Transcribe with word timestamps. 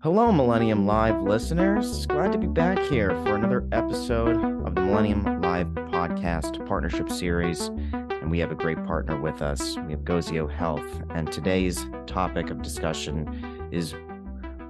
Hello, 0.00 0.30
Millennium 0.30 0.86
Live 0.86 1.22
listeners. 1.22 2.06
Glad 2.06 2.30
to 2.30 2.38
be 2.38 2.46
back 2.46 2.78
here 2.88 3.10
for 3.24 3.34
another 3.34 3.66
episode 3.72 4.36
of 4.64 4.76
the 4.76 4.80
Millennium 4.80 5.24
Live 5.42 5.66
podcast 5.66 6.64
partnership 6.68 7.10
series. 7.10 7.66
And 7.66 8.30
we 8.30 8.38
have 8.38 8.52
a 8.52 8.54
great 8.54 8.76
partner 8.84 9.20
with 9.20 9.42
us. 9.42 9.76
We 9.76 9.90
have 9.90 10.02
Gozio 10.02 10.48
Health. 10.48 10.88
And 11.10 11.32
today's 11.32 11.84
topic 12.06 12.48
of 12.50 12.62
discussion 12.62 13.68
is 13.72 13.92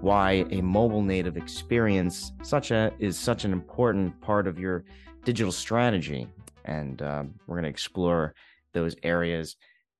why 0.01 0.47
a 0.51 0.63
mobile 0.63 1.03
native 1.03 1.37
experience 1.37 2.33
such 2.43 2.71
a 2.71 2.91
is 2.99 3.19
such 3.19 3.45
an 3.45 3.53
important 3.53 4.19
part 4.23 4.47
of 4.47 4.59
your 4.59 4.87
digital 5.25 5.53
strategy. 5.53 6.27
And 6.65 7.03
uh, 7.03 7.25
we're 7.47 7.57
going 7.57 7.65
to 7.65 7.69
explore 7.69 8.35
those 8.73 8.97
areas 9.03 9.57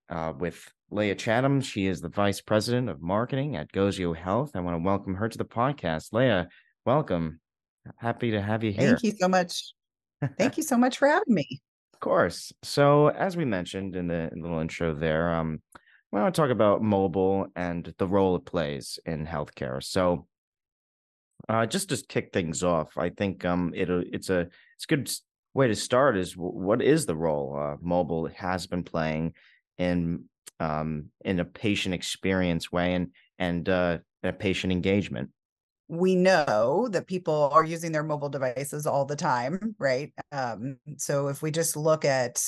uh, 0.09 0.33
with 0.35 0.73
Lea 0.91 1.13
Chatham. 1.13 1.61
She 1.61 1.85
is 1.85 2.01
the 2.01 2.09
vice 2.09 2.41
president 2.41 2.89
of 2.89 3.01
marketing 3.01 3.55
at 3.55 3.71
Gozio 3.71 4.15
Health. 4.15 4.51
I 4.55 4.59
want 4.59 4.75
to 4.75 4.83
welcome 4.83 5.15
her 5.15 5.29
to 5.29 5.37
the 5.37 5.45
podcast. 5.45 6.13
Lea, 6.13 6.49
welcome. 6.85 7.39
Happy 7.97 8.31
to 8.31 8.41
have 8.41 8.63
you 8.63 8.71
here. 8.71 8.89
Thank 8.89 9.03
you 9.03 9.13
so 9.19 9.27
much. 9.27 9.73
Thank 10.37 10.57
you 10.57 10.63
so 10.63 10.77
much 10.77 10.97
for 10.97 11.07
having 11.07 11.33
me. 11.33 11.61
Of 11.93 12.01
course. 12.01 12.53
So, 12.63 13.09
as 13.09 13.35
we 13.35 13.43
mentioned 13.43 13.97
in 13.97 14.07
the 14.07 14.29
little 14.33 14.59
intro 14.59 14.93
there, 14.93 15.33
um, 15.33 15.61
I 15.75 15.79
want 16.21 16.33
to 16.33 16.41
talk 16.41 16.49
about 16.49 16.81
mobile 16.81 17.47
and 17.57 17.93
the 17.97 18.07
role 18.07 18.37
it 18.37 18.45
plays 18.45 18.99
in 19.05 19.27
healthcare. 19.27 19.83
So, 19.83 20.25
uh, 21.49 21.65
just 21.65 21.89
to 21.89 21.97
kick 21.97 22.31
things 22.31 22.63
off, 22.63 22.97
I 22.97 23.09
think 23.09 23.43
um, 23.43 23.73
it 23.75 23.89
it's 23.89 24.29
a 24.29 24.47
it's 24.77 24.85
a 24.85 24.95
good 24.95 25.11
way 25.53 25.67
to 25.67 25.75
start. 25.75 26.15
Is 26.15 26.37
what 26.37 26.81
is 26.81 27.05
the 27.05 27.17
role 27.17 27.59
uh, 27.59 27.75
mobile 27.81 28.27
has 28.27 28.65
been 28.65 28.83
playing 28.83 29.33
in 29.77 30.23
um, 30.59 31.05
in 31.23 31.39
a 31.39 31.45
patient 31.45 31.95
experience 31.95 32.71
way 32.71 32.93
and 32.93 33.11
and 33.37 33.69
uh, 33.69 33.97
a 34.23 34.33
patient 34.33 34.71
engagement. 34.71 35.29
We 35.87 36.15
know 36.15 36.87
that 36.91 37.07
people 37.07 37.49
are 37.51 37.63
using 37.63 37.91
their 37.91 38.03
mobile 38.03 38.29
devices 38.29 38.85
all 38.85 39.05
the 39.05 39.15
time 39.15 39.75
right? 39.79 40.11
Um, 40.31 40.77
so 40.97 41.27
if 41.29 41.41
we 41.41 41.51
just 41.51 41.75
look 41.75 42.05
at 42.05 42.43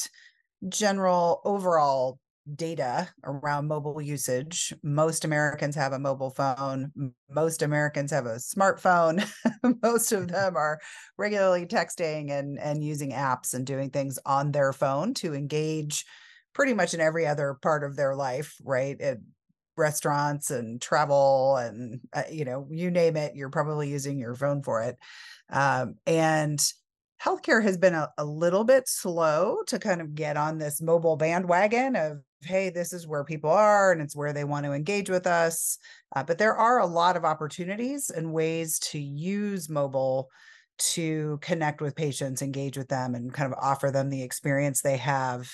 general 0.70 1.42
overall 1.44 2.20
data 2.56 3.08
around 3.24 3.68
mobile 3.68 4.02
usage 4.02 4.74
most 4.82 5.26
americans 5.26 5.76
have 5.76 5.94
a 5.94 6.00
mobile 6.00 6.32
phone 6.32 6.92
most 7.30 7.62
americans 7.62 8.10
have 8.10 8.26
a 8.26 8.38
smartphone 8.38 9.24
most 9.84 10.12
of 10.12 10.28
them 10.28 10.58
are 10.58 10.80
regularly 11.18 11.68
texting 11.68 12.32
and 12.32 12.60
and 12.60 12.84
using 12.84 13.12
apps 13.12 13.54
and 13.54 13.68
doing 13.68 13.92
things 13.92 14.18
on 14.26 14.52
their 14.52 14.74
phone 14.74 15.14
to 15.14 15.36
engage 15.36 16.04
pretty 16.54 16.74
much 16.74 16.94
in 16.94 17.00
every 17.00 17.26
other 17.26 17.58
part 17.62 17.84
of 17.84 17.96
their 17.96 18.16
life, 18.16 18.56
right? 18.64 19.00
At 19.00 19.18
restaurants 19.78 20.52
and 20.52 20.82
travel 20.82 21.58
and 21.58 22.02
uh, 22.14 22.24
you 22.32 22.46
know, 22.46 22.68
you 22.70 22.92
name 22.92 23.16
it, 23.18 23.36
you're 23.36 23.50
probably 23.50 23.90
using 23.90 24.20
your 24.20 24.36
phone 24.36 24.62
for 24.64 24.82
it. 24.84 24.98
Um, 25.50 25.96
and 26.06 26.62
healthcare 27.24 27.64
has 27.64 27.78
been 27.78 27.94
a, 27.94 28.10
a 28.18 28.26
little 28.26 28.64
bit 28.64 28.88
slow 28.88 29.58
to 29.68 29.80
kind 29.80 30.02
of 30.02 30.16
get 30.16 30.38
on 30.38 30.58
this 30.58 30.82
mobile 30.82 31.18
bandwagon 31.18 31.96
of 31.96 32.18
hey 32.44 32.72
this 32.72 32.94
is 32.94 33.06
where 33.06 33.24
people 33.24 33.52
are 33.52 33.92
and 33.92 34.02
it's 34.02 34.16
where 34.16 34.34
they 34.34 34.44
want 34.44 34.66
to 34.66 34.74
engage 34.74 35.10
with 35.10 35.28
us 35.28 35.78
uh, 36.16 36.24
but 36.24 36.40
there 36.40 36.56
are 36.56 36.80
a 36.80 36.86
lot 36.86 37.16
of 37.16 37.24
opportunities 37.24 38.10
and 38.10 38.34
ways 38.34 38.80
to 38.80 39.00
use 39.00 39.70
mobile 39.70 40.30
to 40.80 41.38
connect 41.42 41.82
with 41.82 41.96
patients 41.96 42.42
engage 42.42 42.78
with 42.78 42.88
them 42.88 43.14
and 43.14 43.34
kind 43.34 43.52
of 43.52 43.60
offer 43.62 43.92
them 43.92 44.10
the 44.10 44.24
experience 44.24 44.82
they 44.82 44.98
have 44.98 45.52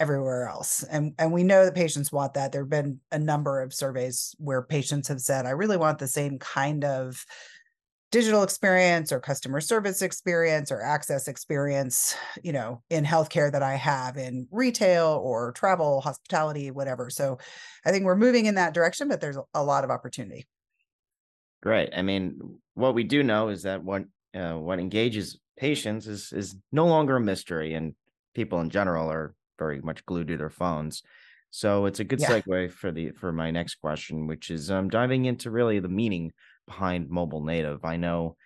everywhere 0.00 0.48
else. 0.48 0.82
And 0.84 1.14
and 1.18 1.32
we 1.32 1.44
know 1.44 1.64
that 1.64 1.74
patients 1.74 2.10
want 2.10 2.34
that. 2.34 2.52
There've 2.52 2.68
been 2.68 3.00
a 3.10 3.18
number 3.18 3.62
of 3.62 3.72
surveys 3.72 4.34
where 4.38 4.62
patients 4.62 5.08
have 5.08 5.20
said, 5.20 5.46
I 5.46 5.50
really 5.50 5.76
want 5.76 5.98
the 5.98 6.08
same 6.08 6.38
kind 6.38 6.84
of 6.84 7.24
digital 8.10 8.42
experience 8.42 9.10
or 9.10 9.18
customer 9.18 9.58
service 9.60 10.02
experience 10.02 10.70
or 10.70 10.82
access 10.82 11.28
experience, 11.28 12.14
you 12.42 12.52
know, 12.52 12.82
in 12.90 13.04
healthcare 13.04 13.50
that 13.50 13.62
I 13.62 13.74
have 13.74 14.18
in 14.18 14.46
retail 14.50 15.18
or 15.24 15.52
travel, 15.52 16.02
hospitality, 16.02 16.70
whatever. 16.70 17.08
So 17.08 17.38
I 17.86 17.90
think 17.90 18.04
we're 18.04 18.16
moving 18.16 18.44
in 18.46 18.56
that 18.56 18.74
direction, 18.74 19.08
but 19.08 19.20
there's 19.22 19.38
a 19.54 19.64
lot 19.64 19.82
of 19.82 19.90
opportunity. 19.90 20.46
Great. 21.62 21.90
I 21.96 22.02
mean, 22.02 22.58
what 22.74 22.94
we 22.94 23.04
do 23.04 23.22
know 23.22 23.48
is 23.48 23.62
that 23.62 23.82
what 23.82 24.04
uh, 24.34 24.54
what 24.54 24.78
engages 24.78 25.38
patients 25.56 26.06
is 26.06 26.32
is 26.32 26.56
no 26.72 26.86
longer 26.86 27.16
a 27.16 27.20
mystery, 27.20 27.74
and 27.74 27.94
people 28.34 28.60
in 28.60 28.68
general 28.68 29.10
are 29.10 29.34
very 29.58 29.80
much 29.80 30.04
glued 30.06 30.28
to 30.28 30.36
their 30.36 30.50
phones. 30.50 31.02
So 31.50 31.84
it's 31.84 32.00
a 32.00 32.04
good 32.04 32.20
yeah. 32.20 32.40
segue 32.40 32.72
for 32.72 32.90
the 32.90 33.10
for 33.10 33.30
my 33.30 33.50
next 33.50 33.74
question, 33.76 34.26
which 34.26 34.50
is 34.50 34.70
um, 34.70 34.88
diving 34.88 35.26
into 35.26 35.50
really 35.50 35.80
the 35.80 35.88
meaning 35.88 36.32
behind 36.66 37.10
mobile 37.10 37.44
native. 37.44 37.84
I 37.84 37.96
know 37.96 38.36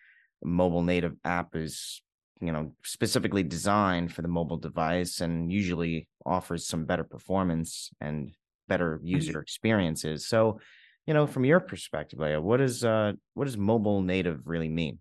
mobile 0.42 0.82
native 0.82 1.14
app 1.24 1.54
is 1.54 2.02
you 2.40 2.52
know 2.52 2.72
specifically 2.84 3.44
designed 3.44 4.12
for 4.12 4.22
the 4.22 4.28
mobile 4.28 4.56
device 4.56 5.20
and 5.20 5.52
usually 5.52 6.08
offers 6.26 6.66
some 6.66 6.84
better 6.84 7.04
performance 7.04 7.90
and 8.00 8.32
better 8.68 8.96
mm-hmm. 8.98 9.06
user 9.06 9.40
experiences. 9.40 10.26
So, 10.26 10.58
you 11.06 11.14
know, 11.14 11.26
from 11.28 11.44
your 11.44 11.60
perspective, 11.60 12.18
Lea, 12.18 12.38
what 12.38 12.60
is 12.60 12.84
uh 12.84 13.12
what 13.34 13.44
does 13.44 13.56
mobile 13.56 14.02
native 14.02 14.40
really 14.46 14.68
mean? 14.68 14.98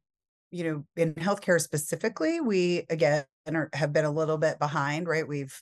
You 0.52 0.64
know, 0.64 0.84
in 0.96 1.16
healthcare 1.16 1.60
specifically, 1.60 2.40
we 2.40 2.86
again 2.90 3.26
are, 3.48 3.70
have 3.74 3.92
been 3.92 4.06
a 4.06 4.12
little 4.12 4.38
bit 4.38 4.60
behind, 4.60 5.08
right? 5.08 5.28
We've 5.28 5.60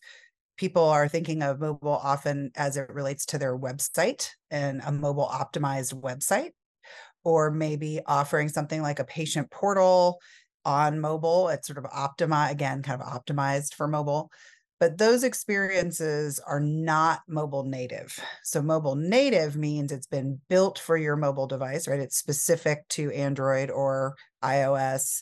people 0.58 0.84
are 0.84 1.08
thinking 1.08 1.42
of 1.42 1.60
mobile 1.60 2.00
often 2.04 2.52
as 2.56 2.78
it 2.78 2.90
relates 2.90 3.26
to 3.28 3.38
their 3.38 3.58
website 3.58 4.30
and 4.52 4.82
a 4.86 4.92
mobile 4.92 5.28
optimized 5.28 5.94
website, 6.00 6.52
or 7.24 7.52
maybe 7.52 8.00
offering 8.06 8.50
something 8.50 8.82
like 8.82 9.00
a 9.00 9.06
patient 9.06 9.50
portal 9.52 10.20
on 10.66 11.00
mobile. 11.00 11.50
It's 11.50 11.68
sort 11.68 11.78
of 11.78 11.86
optimized, 11.86 12.52
again, 12.52 12.84
kind 12.84 13.02
of 13.02 13.08
optimized 13.08 13.74
for 13.74 13.88
mobile. 13.88 14.32
But 14.80 14.98
those 14.98 15.24
experiences 15.24 16.42
are 16.46 16.60
not 16.60 17.22
mobile 17.28 17.64
native. 17.64 18.20
So, 18.44 18.62
mobile 18.62 18.96
native 18.96 19.56
means 19.56 19.92
it's 19.92 20.08
been 20.08 20.42
built 20.50 20.78
for 20.78 20.98
your 20.98 21.16
mobile 21.16 21.48
device, 21.48 21.88
right? 21.88 22.02
It's 22.02 22.18
specific 22.18 22.86
to 22.90 23.12
Android 23.12 23.70
or 23.70 24.16
iOS 24.44 25.22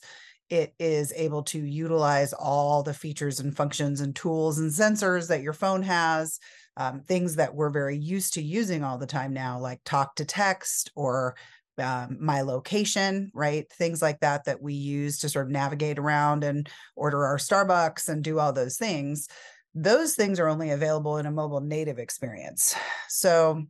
it 0.51 0.73
is 0.77 1.13
able 1.15 1.43
to 1.43 1.59
utilize 1.65 2.33
all 2.33 2.83
the 2.83 2.93
features 2.93 3.39
and 3.39 3.55
functions 3.55 4.01
and 4.01 4.13
tools 4.13 4.59
and 4.59 4.69
sensors 4.69 5.29
that 5.29 5.41
your 5.41 5.53
phone 5.53 5.81
has, 5.81 6.39
um, 6.75 6.99
things 6.99 7.37
that 7.37 7.55
we're 7.55 7.69
very 7.69 7.97
used 7.97 8.33
to 8.33 8.43
using 8.43 8.83
all 8.83 8.97
the 8.97 9.07
time 9.07 9.33
now, 9.33 9.57
like 9.57 9.79
talk 9.85 10.13
to 10.15 10.25
text 10.25 10.91
or 10.93 11.37
um, 11.77 12.17
my 12.19 12.41
location, 12.41 13.31
right? 13.33 13.65
Things 13.71 14.01
like 14.01 14.19
that 14.19 14.43
that 14.43 14.61
we 14.61 14.73
use 14.73 15.19
to 15.19 15.29
sort 15.29 15.45
of 15.45 15.51
navigate 15.51 15.97
around 15.97 16.43
and 16.43 16.69
order 16.97 17.25
our 17.25 17.37
Starbucks 17.37 18.09
and 18.09 18.21
do 18.21 18.37
all 18.37 18.51
those 18.51 18.77
things. 18.77 19.29
Those 19.73 20.15
things 20.15 20.37
are 20.37 20.49
only 20.49 20.71
available 20.71 21.17
in 21.17 21.25
a 21.25 21.31
mobile 21.31 21.61
native 21.61 21.97
experience. 21.97 22.75
So 23.07 23.63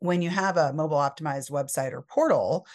when 0.00 0.20
you 0.20 0.28
have 0.28 0.58
a 0.58 0.74
mobile 0.74 0.98
optimized 0.98 1.50
website 1.50 1.92
or 1.92 2.02
portal, 2.02 2.66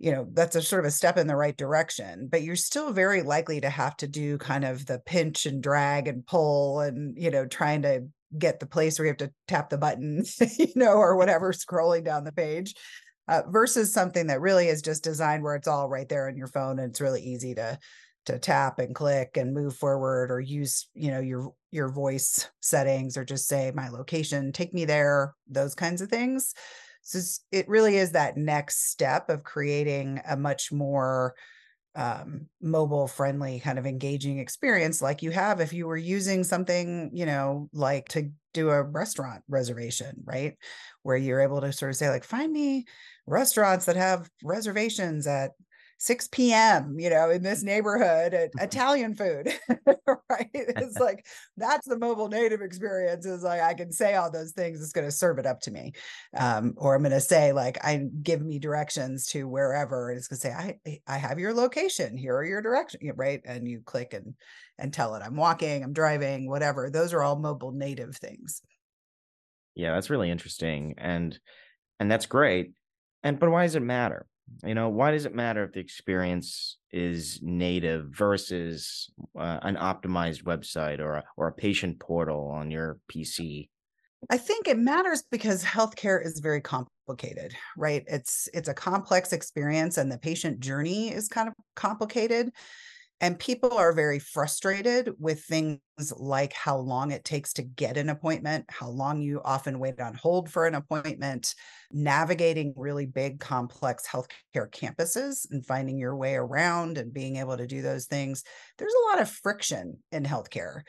you 0.00 0.10
know 0.10 0.26
that's 0.32 0.56
a 0.56 0.62
sort 0.62 0.80
of 0.80 0.88
a 0.88 0.90
step 0.90 1.18
in 1.18 1.26
the 1.26 1.36
right 1.36 1.56
direction 1.56 2.26
but 2.30 2.42
you're 2.42 2.56
still 2.56 2.90
very 2.90 3.22
likely 3.22 3.60
to 3.60 3.68
have 3.68 3.96
to 3.96 4.08
do 4.08 4.38
kind 4.38 4.64
of 4.64 4.84
the 4.86 4.98
pinch 5.00 5.46
and 5.46 5.62
drag 5.62 6.08
and 6.08 6.26
pull 6.26 6.80
and 6.80 7.16
you 7.16 7.30
know 7.30 7.46
trying 7.46 7.82
to 7.82 8.02
get 8.36 8.58
the 8.58 8.66
place 8.66 8.98
where 8.98 9.06
you 9.06 9.10
have 9.10 9.18
to 9.18 9.32
tap 9.46 9.68
the 9.68 9.78
button 9.78 10.24
you 10.58 10.72
know 10.74 10.94
or 10.94 11.16
whatever 11.16 11.52
scrolling 11.52 12.04
down 12.04 12.24
the 12.24 12.32
page 12.32 12.74
uh, 13.28 13.42
versus 13.48 13.92
something 13.92 14.26
that 14.26 14.40
really 14.40 14.68
is 14.68 14.82
just 14.82 15.04
designed 15.04 15.42
where 15.42 15.54
it's 15.54 15.68
all 15.68 15.88
right 15.88 16.08
there 16.08 16.28
on 16.28 16.36
your 16.36 16.48
phone 16.48 16.78
and 16.78 16.90
it's 16.90 17.00
really 17.00 17.22
easy 17.22 17.54
to 17.54 17.78
to 18.26 18.38
tap 18.38 18.78
and 18.78 18.94
click 18.94 19.36
and 19.36 19.54
move 19.54 19.76
forward 19.76 20.30
or 20.30 20.40
use 20.40 20.88
you 20.94 21.10
know 21.10 21.20
your 21.20 21.52
your 21.70 21.90
voice 21.90 22.48
settings 22.60 23.16
or 23.16 23.24
just 23.24 23.48
say 23.48 23.70
my 23.74 23.88
location 23.88 24.52
take 24.52 24.72
me 24.72 24.84
there 24.84 25.34
those 25.48 25.74
kinds 25.74 26.00
of 26.00 26.08
things 26.08 26.54
so 27.02 27.18
it 27.50 27.68
really 27.68 27.96
is 27.96 28.12
that 28.12 28.36
next 28.36 28.90
step 28.90 29.28
of 29.28 29.42
creating 29.42 30.20
a 30.28 30.36
much 30.36 30.70
more 30.72 31.34
um, 31.94 32.46
mobile 32.60 33.08
friendly 33.08 33.58
kind 33.58 33.78
of 33.78 33.86
engaging 33.86 34.38
experience 34.38 35.02
like 35.02 35.22
you 35.22 35.32
have 35.32 35.60
if 35.60 35.72
you 35.72 35.86
were 35.86 35.96
using 35.96 36.44
something 36.44 37.10
you 37.12 37.26
know 37.26 37.68
like 37.72 38.06
to 38.08 38.30
do 38.52 38.70
a 38.70 38.82
restaurant 38.82 39.42
reservation 39.48 40.22
right? 40.24 40.56
Where 41.02 41.16
you're 41.16 41.40
able 41.40 41.60
to 41.60 41.72
sort 41.72 41.90
of 41.90 41.96
say 41.96 42.10
like 42.10 42.24
find 42.24 42.52
me 42.52 42.86
restaurants 43.26 43.86
that 43.86 43.96
have 43.96 44.28
reservations 44.42 45.26
at 45.26 45.52
6 46.00 46.28
p.m., 46.28 46.98
you 46.98 47.10
know, 47.10 47.28
in 47.28 47.42
this 47.42 47.62
neighborhood, 47.62 48.32
mm-hmm. 48.32 48.64
Italian 48.64 49.14
food, 49.14 49.52
right? 50.30 50.48
It's 50.54 50.96
like 50.98 51.26
that's 51.58 51.86
the 51.86 51.98
mobile 51.98 52.28
native 52.28 52.62
experience. 52.62 53.26
Is 53.26 53.42
like 53.42 53.60
I 53.60 53.74
can 53.74 53.92
say 53.92 54.14
all 54.14 54.30
those 54.30 54.52
things, 54.52 54.80
it's 54.80 54.94
going 54.94 55.06
to 55.06 55.12
serve 55.12 55.38
it 55.38 55.44
up 55.44 55.60
to 55.60 55.70
me, 55.70 55.92
um, 56.34 56.72
or 56.78 56.94
I'm 56.94 57.02
going 57.02 57.12
to 57.12 57.20
say 57.20 57.52
like 57.52 57.84
I 57.84 58.06
give 58.22 58.40
me 58.40 58.58
directions 58.58 59.26
to 59.28 59.46
wherever. 59.46 60.10
It's 60.10 60.26
going 60.26 60.38
to 60.38 60.40
say 60.40 60.52
I 60.86 61.00
I 61.06 61.18
have 61.18 61.38
your 61.38 61.52
location. 61.52 62.16
Here 62.16 62.34
are 62.34 62.46
your 62.46 62.62
directions, 62.62 63.12
right? 63.14 63.42
And 63.44 63.68
you 63.68 63.82
click 63.84 64.14
and 64.14 64.34
and 64.78 64.94
tell 64.94 65.14
it 65.16 65.22
I'm 65.22 65.36
walking, 65.36 65.84
I'm 65.84 65.92
driving, 65.92 66.48
whatever. 66.48 66.88
Those 66.88 67.12
are 67.12 67.22
all 67.22 67.38
mobile 67.38 67.72
native 67.72 68.16
things. 68.16 68.62
Yeah, 69.74 69.92
that's 69.92 70.08
really 70.08 70.30
interesting, 70.30 70.94
and 70.96 71.38
and 72.00 72.10
that's 72.10 72.24
great. 72.24 72.72
And 73.22 73.38
but 73.38 73.50
why 73.50 73.64
does 73.64 73.74
it 73.74 73.82
matter? 73.82 74.26
You 74.64 74.74
know, 74.74 74.88
why 74.88 75.12
does 75.12 75.24
it 75.24 75.34
matter 75.34 75.64
if 75.64 75.72
the 75.72 75.80
experience 75.80 76.78
is 76.92 77.40
native 77.42 78.06
versus 78.10 79.10
uh, 79.38 79.58
an 79.62 79.76
optimized 79.76 80.44
website 80.44 80.98
or 80.98 81.14
a, 81.14 81.24
or 81.36 81.48
a 81.48 81.52
patient 81.52 81.98
portal 82.00 82.48
on 82.48 82.70
your 82.70 82.98
PC? 83.12 83.68
I 84.28 84.36
think 84.36 84.68
it 84.68 84.78
matters 84.78 85.22
because 85.30 85.64
healthcare 85.64 86.24
is 86.24 86.40
very 86.40 86.60
complicated, 86.60 87.54
right? 87.76 88.04
It's 88.06 88.48
it's 88.52 88.68
a 88.68 88.74
complex 88.74 89.32
experience 89.32 89.96
and 89.96 90.12
the 90.12 90.18
patient 90.18 90.60
journey 90.60 91.10
is 91.10 91.28
kind 91.28 91.48
of 91.48 91.54
complicated. 91.74 92.50
And 93.22 93.38
people 93.38 93.76
are 93.76 93.92
very 93.92 94.18
frustrated 94.18 95.12
with 95.18 95.44
things 95.44 95.78
like 96.16 96.54
how 96.54 96.78
long 96.78 97.10
it 97.10 97.22
takes 97.22 97.52
to 97.54 97.62
get 97.62 97.98
an 97.98 98.08
appointment, 98.08 98.64
how 98.70 98.88
long 98.88 99.20
you 99.20 99.42
often 99.44 99.78
wait 99.78 100.00
on 100.00 100.14
hold 100.14 100.50
for 100.50 100.66
an 100.66 100.74
appointment, 100.74 101.54
navigating 101.90 102.72
really 102.76 103.04
big, 103.04 103.38
complex 103.38 104.06
healthcare 104.06 104.70
campuses 104.70 105.46
and 105.50 105.66
finding 105.66 105.98
your 105.98 106.16
way 106.16 106.34
around 106.34 106.96
and 106.96 107.12
being 107.12 107.36
able 107.36 107.58
to 107.58 107.66
do 107.66 107.82
those 107.82 108.06
things. 108.06 108.42
There's 108.78 108.94
a 108.94 109.10
lot 109.10 109.20
of 109.20 109.28
friction 109.30 109.98
in 110.10 110.24
healthcare. 110.24 110.80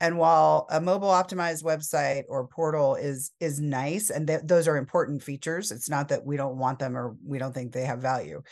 And 0.00 0.18
while 0.18 0.66
a 0.70 0.80
mobile 0.80 1.08
optimized 1.08 1.64
website 1.64 2.22
or 2.28 2.46
portal 2.46 2.94
is 2.94 3.32
is 3.40 3.58
nice 3.60 4.10
and 4.10 4.28
th- 4.28 4.42
those 4.44 4.68
are 4.68 4.76
important 4.76 5.24
features, 5.24 5.72
it's 5.72 5.88
not 5.88 6.08
that 6.10 6.24
we 6.24 6.36
don't 6.36 6.58
want 6.58 6.78
them 6.78 6.96
or 6.96 7.16
we 7.26 7.38
don't 7.38 7.52
think 7.52 7.72
they 7.72 7.84
have 7.84 7.98
value 8.00 8.42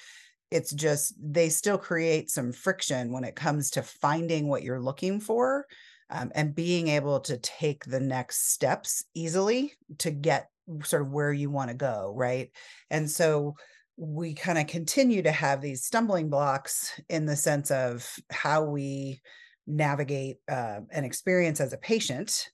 it's 0.51 0.73
just 0.73 1.15
they 1.21 1.49
still 1.49 1.79
create 1.79 2.31
some 2.31 2.53
friction 2.53 3.13
when 3.13 3.25
it 3.25 3.37
comes 3.37 3.71
to 3.71 3.83
finding 3.83 4.49
what 4.49 4.63
you're 4.63 4.81
looking 4.81 5.21
for 5.21 5.67
um, 6.11 6.31
and 6.35 6.55
being 6.55 6.89
able 6.89 7.21
to 7.21 7.37
take 7.39 7.85
the 7.85 8.01
next 8.01 8.53
steps 8.53 9.05
easily 9.15 9.73
to 9.99 10.11
get 10.11 10.49
sort 10.83 11.03
of 11.03 11.11
where 11.11 11.33
you 11.33 11.51
want 11.51 11.71
to 11.71 11.77
go 11.77 12.13
right 12.17 12.51
and 12.91 13.11
so 13.11 13.55
we 13.97 14.35
kind 14.35 14.59
of 14.59 14.67
continue 14.67 15.23
to 15.23 15.33
have 15.33 15.61
these 15.61 15.85
stumbling 15.85 16.29
blocks 16.29 17.01
in 17.09 17.25
the 17.25 17.37
sense 17.37 17.71
of 17.71 18.09
how 18.31 18.65
we 18.65 19.21
navigate 19.67 20.37
uh, 20.49 20.81
an 20.91 21.05
experience 21.05 21.61
as 21.61 21.73
a 21.73 21.79
patient 21.79 22.51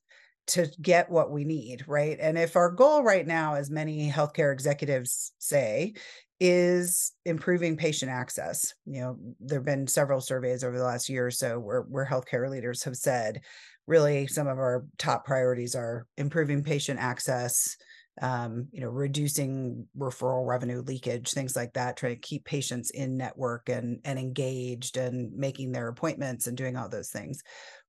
to 0.47 0.69
get 0.81 1.11
what 1.11 1.31
we 1.31 1.45
need, 1.45 1.85
right? 1.87 2.19
And 2.21 2.37
if 2.37 2.57
our 2.57 2.71
goal 2.71 3.03
right 3.03 3.27
now, 3.27 3.55
as 3.55 3.71
many 3.71 4.11
healthcare 4.11 4.53
executives 4.53 5.33
say, 5.39 5.95
is 6.45 7.13
improving 7.25 7.77
patient 7.77 8.11
access. 8.11 8.75
You 8.85 9.01
know, 9.01 9.17
there 9.39 9.61
have 9.61 9.65
been 9.65 9.87
several 9.87 10.21
surveys 10.21 10.65
over 10.65 10.77
the 10.77 10.83
last 10.83 11.09
year 11.09 11.29
or 11.29 11.31
so 11.31 11.61
where, 11.61 11.83
where 11.83 12.05
healthcare 12.05 12.51
leaders 12.51 12.83
have 12.83 12.97
said 12.97 13.43
really 13.87 14.27
some 14.27 14.49
of 14.49 14.59
our 14.59 14.85
top 14.99 15.25
priorities 15.25 15.77
are 15.77 16.05
improving 16.17 16.65
patient 16.65 16.99
access, 16.99 17.77
um, 18.21 18.67
you 18.73 18.81
know, 18.81 18.89
reducing 18.89 19.87
referral 19.97 20.45
revenue 20.45 20.83
leakage, 20.83 21.31
things 21.31 21.55
like 21.55 21.75
that, 21.75 21.97
trying 21.97 22.17
to 22.17 22.21
keep 22.21 22.45
patients 22.45 22.91
in 22.91 23.17
network 23.17 23.69
and 23.69 24.01
and 24.05 24.19
engaged 24.19 24.97
and 24.97 25.33
making 25.37 25.71
their 25.71 25.87
appointments 25.87 26.49
and 26.49 26.57
doing 26.57 26.77
all 26.77 26.89
those 26.89 27.11
things. 27.11 27.41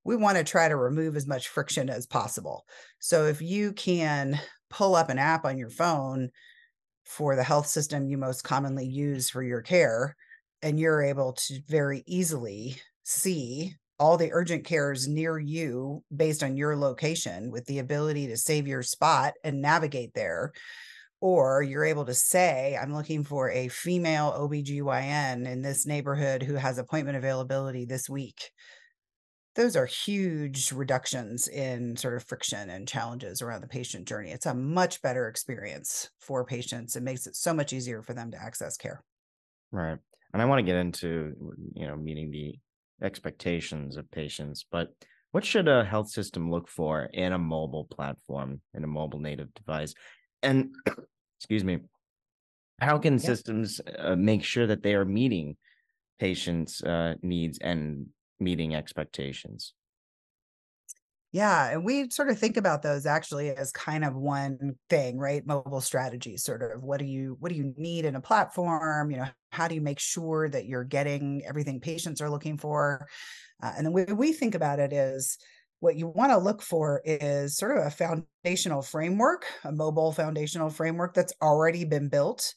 We 0.03 0.15
want 0.15 0.38
to 0.38 0.44
try 0.44 0.69
to 0.69 0.75
remove 0.75 1.15
as 1.15 1.25
much 1.25 1.47
friction 1.47 1.89
as 1.89 2.06
possible. 2.06 2.67
So 2.99 3.25
if 3.25 3.41
you 3.41 3.73
can 3.73 4.39
pull 4.69 4.94
up 4.95 5.09
an 5.09 5.17
app 5.17 5.44
on 5.44 5.57
your 5.57 5.71
phone 5.71 6.29
for 7.03 7.35
the 7.35 7.44
health 7.44 7.67
system 7.67 8.07
you 8.07 8.17
most 8.17 8.44
commonly 8.44 8.85
use 8.85 9.29
for 9.29 9.44
your 9.44 9.61
care 9.61 10.15
and 10.61 10.79
you're 10.79 11.03
able 11.03 11.33
to 11.33 11.59
very 11.67 12.03
easily 12.07 12.77
see 13.03 13.75
all 14.00 14.17
the 14.17 14.31
urgent 14.33 14.65
cares 14.65 15.07
near 15.07 15.38
you 15.38 16.03
based 16.15 16.44
on 16.44 16.57
your 16.57 16.75
location 16.75 17.51
with 17.51 17.65
the 17.65 17.79
ability 17.79 18.27
to 18.27 18.38
save 18.38 18.67
your 18.67 18.81
spot 18.81 19.33
and 19.44 19.61
navigate 19.61 20.13
there. 20.13 20.51
Or 21.21 21.61
you're 21.61 21.85
able 21.85 22.03
to 22.05 22.13
say 22.13 22.77
i'm 22.81 22.94
looking 22.94 23.23
for 23.23 23.49
a 23.49 23.69
female 23.69 24.35
obgyn 24.38 25.47
in 25.47 25.61
this 25.61 25.85
neighborhood 25.85 26.44
who 26.44 26.56
has 26.56 26.77
appointment 26.77 27.15
availability 27.15 27.85
this 27.85 28.09
week 28.09 28.51
those 29.55 29.75
are 29.75 29.85
huge 29.85 30.71
reductions 30.71 31.47
in 31.47 31.95
sort 31.95 32.15
of 32.15 32.23
friction 32.23 32.69
and 32.69 32.88
challenges 32.88 33.41
around 33.41 33.61
the 33.61 33.67
patient 33.67 34.07
journey. 34.07 34.31
It's 34.31 34.47
a 34.47 34.53
much 34.53 35.01
better 35.01 35.27
experience 35.27 36.09
for 36.19 36.44
patients. 36.44 36.95
It 36.95 37.03
makes 37.03 37.27
it 37.27 37.35
so 37.35 37.53
much 37.53 37.71
easier 37.71 38.01
for 38.01 38.13
them 38.13 38.31
to 38.31 38.41
access 38.41 38.77
care. 38.77 39.03
Right. 39.71 39.97
And 40.33 40.41
I 40.41 40.45
want 40.45 40.59
to 40.59 40.63
get 40.63 40.77
into, 40.77 41.33
you 41.75 41.85
know, 41.85 41.95
meeting 41.95 42.31
the 42.31 42.55
expectations 43.03 43.97
of 43.97 44.09
patients, 44.09 44.65
but 44.71 44.89
what 45.31 45.45
should 45.45 45.67
a 45.67 45.83
health 45.83 46.09
system 46.09 46.51
look 46.51 46.67
for 46.67 47.09
in 47.13 47.33
a 47.33 47.39
mobile 47.39 47.85
platform, 47.85 48.61
in 48.73 48.83
a 48.83 48.88
mobile 48.88 49.19
native 49.19 49.53
device? 49.53 49.94
And 50.41 50.73
excuse 51.39 51.63
me, 51.63 51.79
how 52.79 52.97
can 52.97 53.13
yeah. 53.13 53.19
systems 53.19 53.81
uh, 53.97 54.15
make 54.15 54.44
sure 54.44 54.67
that 54.67 54.83
they 54.83 54.95
are 54.95 55.06
meeting 55.06 55.57
patients' 56.19 56.83
uh, 56.83 57.15
needs 57.21 57.59
and 57.59 58.07
meeting 58.44 58.75
expectations. 58.75 59.74
Yeah, 61.34 61.72
and 61.72 61.84
we 61.84 62.12
sort 62.12 62.30
of 62.30 62.38
think 62.38 62.57
about 62.57 62.84
those 62.84 63.07
actually 63.07 63.50
as 63.50 63.72
kind 63.72 64.06
of 64.06 64.16
one 64.16 64.75
thing, 64.88 65.18
right? 65.18 65.44
Mobile 65.44 65.81
strategy, 65.81 66.38
sort 66.38 66.62
of 66.62 66.84
what 66.84 67.00
do 67.00 67.06
you 67.06 67.38
what 67.40 67.50
do 67.51 67.57
you 67.57 67.74
need 67.75 68.06
in 68.06 68.16
a 68.16 68.22
platform? 68.22 69.10
You 69.10 69.18
know, 69.18 69.28
how 69.51 69.68
do 69.68 69.74
you 69.74 69.81
make 69.81 70.00
sure 70.00 70.48
that 70.48 70.68
you're 70.68 70.84
getting 70.84 71.44
everything 71.48 71.80
patients 71.80 72.22
are 72.22 72.30
looking 72.30 72.60
for? 72.60 73.07
Uh, 73.63 73.74
and 73.75 73.88
the 73.88 73.92
way 73.92 74.06
we 74.06 74.31
think 74.31 74.54
about 74.54 74.80
it 74.80 74.94
is 74.94 75.40
what 75.80 75.95
you 75.95 76.07
want 76.07 76.31
to 76.31 76.38
look 76.38 76.62
for 76.62 77.01
is 77.04 77.57
sort 77.57 77.78
of 77.78 77.86
a 77.88 77.90
foundational 77.90 78.84
framework, 78.84 79.45
a 79.63 79.72
mobile 79.72 80.12
foundational 80.12 80.69
framework 80.69 81.16
that's 81.16 81.34
already 81.42 81.84
been 81.84 82.10
built 82.10 82.54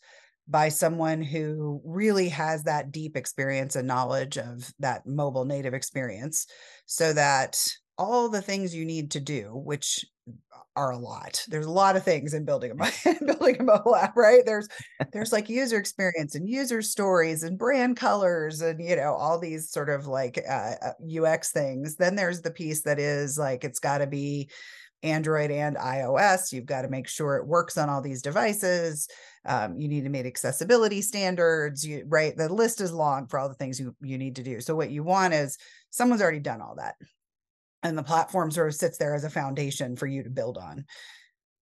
by 0.49 0.69
someone 0.69 1.23
who 1.23 1.81
really 1.85 2.29
has 2.29 2.65
that 2.65 2.93
deep 2.93 3.17
experience 3.17 3.77
and 3.77 3.89
knowledge 3.89 4.39
of 4.39 4.73
that 4.79 5.07
mobile 5.07 5.45
native 5.45 5.75
experience 5.75 6.47
so 6.87 7.13
that 7.13 7.61
all 7.99 8.29
the 8.29 8.43
things 8.43 8.75
you 8.75 8.85
need 8.85 9.11
to 9.11 9.21
do 9.21 9.51
which 9.65 10.05
are 10.77 10.91
a 10.91 10.99
lot 10.99 11.43
there's 11.49 11.67
a 11.67 11.71
lot 11.71 11.97
of 11.97 12.03
things 12.03 12.35
in 12.35 12.45
building 12.45 12.71
a 12.71 13.15
building 13.25 13.57
a 13.59 13.63
mobile 13.63 13.97
app 13.97 14.15
right? 14.17 14.43
There's 14.45 14.69
there's 15.13 15.33
like 15.33 15.49
user 15.49 15.79
experience 15.79 16.35
and 16.35 16.49
user 16.49 16.83
stories 16.83 17.43
and 17.43 17.59
brand 17.59 17.97
colors 17.97 18.61
and 18.61 18.79
you 18.83 18.97
know 18.97 19.15
all 19.15 19.39
these 19.39 19.71
sort 19.71 19.89
of 19.89 20.07
like 20.07 20.39
uh, 20.49 20.75
ux 21.23 21.57
uh, 21.57 21.59
things. 21.59 21.97
Then 21.97 22.15
there's 22.15 22.43
the 22.43 22.51
piece 22.51 22.83
that 22.83 22.99
is 22.99 23.39
like 23.39 23.65
it's 23.65 23.79
got 23.79 23.99
to 23.99 24.07
be 24.07 24.51
Android 25.03 25.51
and 25.51 25.77
iOS. 25.77 26.53
You've 26.53 26.67
got 26.67 26.83
to 26.83 26.89
make 26.89 27.09
sure 27.09 27.37
it 27.37 27.47
works 27.47 27.79
on 27.79 27.89
all 27.89 28.01
these 28.01 28.23
devices. 28.23 29.09
Um, 29.45 29.79
you 29.79 29.89
need 29.89 30.05
to 30.05 30.11
meet 30.11 30.27
accessibility 30.27 31.03
standards. 31.03 31.87
You 31.87 32.05
right. 32.07 32.37
The 32.37 32.53
list 32.53 32.81
is 32.81 32.93
long 32.93 33.27
for 33.27 33.39
all 33.39 33.49
the 33.49 33.55
things 33.55 33.79
you 33.79 33.95
you 34.01 34.19
need 34.19 34.37
to 34.37 34.43
do. 34.43 34.61
So 34.61 34.75
what 34.75 34.91
you 34.91 35.03
want 35.03 35.35
is 35.35 35.59
someone's 35.91 36.23
already 36.23 36.41
done 36.41 36.61
all 36.61 36.77
that, 36.77 36.95
and 37.83 37.97
the 37.97 38.03
platform 38.03 38.51
sort 38.51 38.69
of 38.69 38.75
sits 38.75 38.99
there 38.99 39.15
as 39.15 39.25
a 39.25 39.31
foundation 39.31 39.97
for 39.97 40.07
you 40.07 40.23
to 40.23 40.31
build 40.31 40.59
on, 40.59 40.85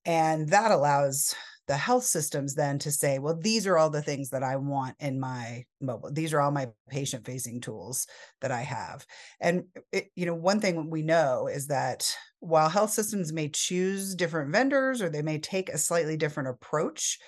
and 0.05 0.49
that 0.49 0.71
allows 0.71 1.35
the 1.67 1.77
health 1.77 2.05
systems 2.05 2.55
then 2.55 2.79
to 2.79 2.91
say, 2.91 3.19
well, 3.19 3.39
these 3.41 3.67
are 3.67 3.79
all 3.79 3.89
the 3.89 4.03
things 4.03 4.29
that 4.31 4.43
I 4.43 4.57
want 4.57 4.97
in 5.01 5.19
my 5.19 5.65
mobile. 5.81 6.13
These 6.13 6.35
are 6.35 6.41
all 6.41 6.51
my 6.51 6.69
patient 6.91 7.25
facing 7.25 7.63
tools 7.63 8.07
that 8.43 8.51
I 8.51 8.61
have. 8.61 9.07
And, 9.41 9.65
it, 9.91 10.11
you 10.15 10.27
know, 10.27 10.35
one 10.35 10.61
thing 10.61 10.91
we 10.91 11.03
know 11.03 11.47
is 11.47 11.69
that 11.69 12.15
while 12.41 12.69
health 12.69 12.91
systems 12.91 13.33
may 13.33 13.49
choose 13.49 14.15
different 14.15 14.53
vendors 14.53 15.01
or 15.01 15.09
they 15.09 15.23
may 15.23 15.39
take 15.39 15.71
a 15.71 15.79
slightly 15.79 16.19
different 16.19 16.51
approach, 16.51 17.19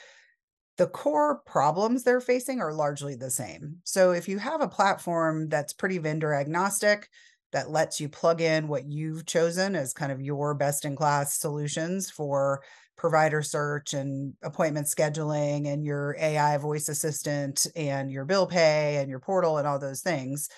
the 0.76 0.86
core 0.86 1.40
problems 1.46 2.02
they're 2.02 2.20
facing 2.20 2.60
are 2.60 2.74
largely 2.74 3.14
the 3.14 3.30
same. 3.30 3.76
So 3.84 4.10
if 4.10 4.28
you 4.28 4.38
have 4.38 4.60
a 4.60 4.68
platform 4.68 5.48
that's 5.48 5.72
pretty 5.72 5.96
vendor 5.96 6.34
agnostic, 6.34 7.08
that 7.52 7.70
lets 7.70 8.00
you 8.00 8.08
plug 8.08 8.40
in 8.40 8.68
what 8.68 8.86
you've 8.86 9.26
chosen 9.26 9.74
as 9.76 9.92
kind 9.92 10.12
of 10.12 10.20
your 10.20 10.54
best 10.54 10.84
in 10.84 10.96
class 10.96 11.38
solutions 11.38 12.10
for 12.10 12.62
provider 12.96 13.42
search 13.42 13.94
and 13.94 14.34
appointment 14.42 14.86
scheduling 14.86 15.66
and 15.66 15.84
your 15.84 16.16
AI 16.18 16.56
voice 16.56 16.88
assistant 16.88 17.66
and 17.76 18.10
your 18.10 18.24
bill 18.24 18.46
pay 18.46 18.96
and 18.96 19.10
your 19.10 19.20
portal 19.20 19.58
and 19.58 19.66
all 19.66 19.78
those 19.78 20.00
things. 20.00 20.48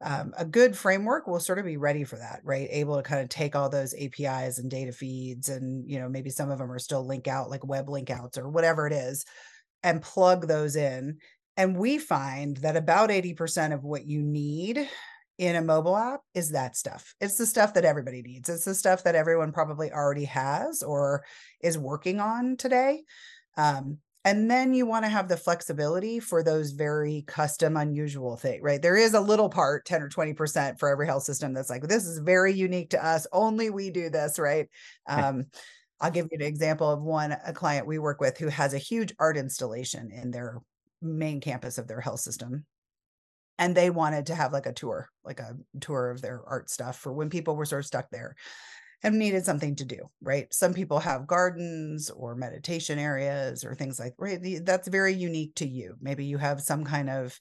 Um, 0.00 0.32
a 0.36 0.44
good 0.44 0.76
framework 0.76 1.26
will 1.26 1.38
sort 1.38 1.58
of 1.58 1.64
be 1.64 1.76
ready 1.76 2.02
for 2.02 2.16
that, 2.16 2.40
right? 2.42 2.68
Able 2.70 2.96
to 2.96 3.02
kind 3.02 3.20
of 3.20 3.28
take 3.28 3.54
all 3.54 3.68
those 3.68 3.94
APIs 3.94 4.58
and 4.58 4.68
data 4.68 4.90
feeds, 4.90 5.48
and 5.48 5.88
you 5.88 6.00
know 6.00 6.08
maybe 6.08 6.28
some 6.28 6.50
of 6.50 6.58
them 6.58 6.72
are 6.72 6.80
still 6.80 7.06
link 7.06 7.28
out, 7.28 7.50
like 7.50 7.64
web 7.64 7.88
link 7.88 8.10
outs 8.10 8.36
or 8.36 8.48
whatever 8.48 8.88
it 8.88 8.92
is, 8.92 9.24
and 9.84 10.02
plug 10.02 10.48
those 10.48 10.74
in. 10.74 11.18
And 11.56 11.76
we 11.76 11.98
find 11.98 12.56
that 12.58 12.76
about 12.76 13.10
80% 13.10 13.74
of 13.74 13.84
what 13.84 14.04
you 14.04 14.22
need 14.22 14.88
in 15.42 15.56
a 15.56 15.60
mobile 15.60 15.96
app 15.96 16.20
is 16.34 16.52
that 16.52 16.76
stuff. 16.76 17.16
It's 17.20 17.36
the 17.36 17.46
stuff 17.46 17.74
that 17.74 17.84
everybody 17.84 18.22
needs. 18.22 18.48
It's 18.48 18.64
the 18.64 18.76
stuff 18.76 19.02
that 19.02 19.16
everyone 19.16 19.50
probably 19.50 19.90
already 19.90 20.26
has 20.26 20.84
or 20.84 21.24
is 21.60 21.76
working 21.76 22.20
on 22.20 22.56
today. 22.56 23.02
Um, 23.56 23.98
and 24.24 24.48
then 24.48 24.72
you 24.72 24.86
want 24.86 25.04
to 25.04 25.08
have 25.08 25.26
the 25.26 25.36
flexibility 25.36 26.20
for 26.20 26.44
those 26.44 26.70
very 26.70 27.24
custom, 27.26 27.76
unusual 27.76 28.36
thing, 28.36 28.62
right? 28.62 28.80
There 28.80 28.96
is 28.96 29.14
a 29.14 29.20
little 29.20 29.48
part, 29.48 29.84
10 29.84 30.02
or 30.02 30.08
20% 30.08 30.78
for 30.78 30.88
every 30.88 31.06
health 31.06 31.24
system 31.24 31.52
that's 31.52 31.70
like, 31.70 31.82
this 31.88 32.06
is 32.06 32.18
very 32.18 32.52
unique 32.52 32.90
to 32.90 33.04
us. 33.04 33.26
Only 33.32 33.68
we 33.68 33.90
do 33.90 34.10
this, 34.10 34.38
right? 34.38 34.68
Um, 35.08 35.46
I'll 36.00 36.12
give 36.12 36.28
you 36.30 36.38
an 36.38 36.46
example 36.46 36.88
of 36.88 37.02
one, 37.02 37.36
a 37.44 37.52
client 37.52 37.88
we 37.88 37.98
work 37.98 38.20
with 38.20 38.38
who 38.38 38.46
has 38.46 38.74
a 38.74 38.78
huge 38.78 39.12
art 39.18 39.36
installation 39.36 40.12
in 40.12 40.30
their 40.30 40.60
main 41.00 41.40
campus 41.40 41.78
of 41.78 41.88
their 41.88 42.00
health 42.00 42.20
system 42.20 42.64
and 43.62 43.76
they 43.76 43.90
wanted 43.90 44.26
to 44.26 44.34
have 44.34 44.52
like 44.52 44.66
a 44.66 44.72
tour 44.72 45.08
like 45.24 45.38
a 45.38 45.56
tour 45.80 46.10
of 46.10 46.20
their 46.20 46.42
art 46.46 46.68
stuff 46.68 46.98
for 46.98 47.12
when 47.12 47.30
people 47.30 47.54
were 47.54 47.64
sort 47.64 47.80
of 47.80 47.86
stuck 47.86 48.10
there 48.10 48.34
and 49.04 49.18
needed 49.18 49.44
something 49.44 49.76
to 49.76 49.84
do 49.84 49.98
right 50.20 50.52
some 50.52 50.74
people 50.74 50.98
have 50.98 51.28
gardens 51.28 52.10
or 52.10 52.34
meditation 52.34 52.98
areas 52.98 53.64
or 53.64 53.74
things 53.74 54.00
like 54.00 54.14
right 54.18 54.40
that's 54.64 54.88
very 54.88 55.14
unique 55.14 55.54
to 55.54 55.66
you 55.66 55.94
maybe 56.00 56.24
you 56.24 56.38
have 56.38 56.60
some 56.60 56.84
kind 56.84 57.08
of 57.08 57.38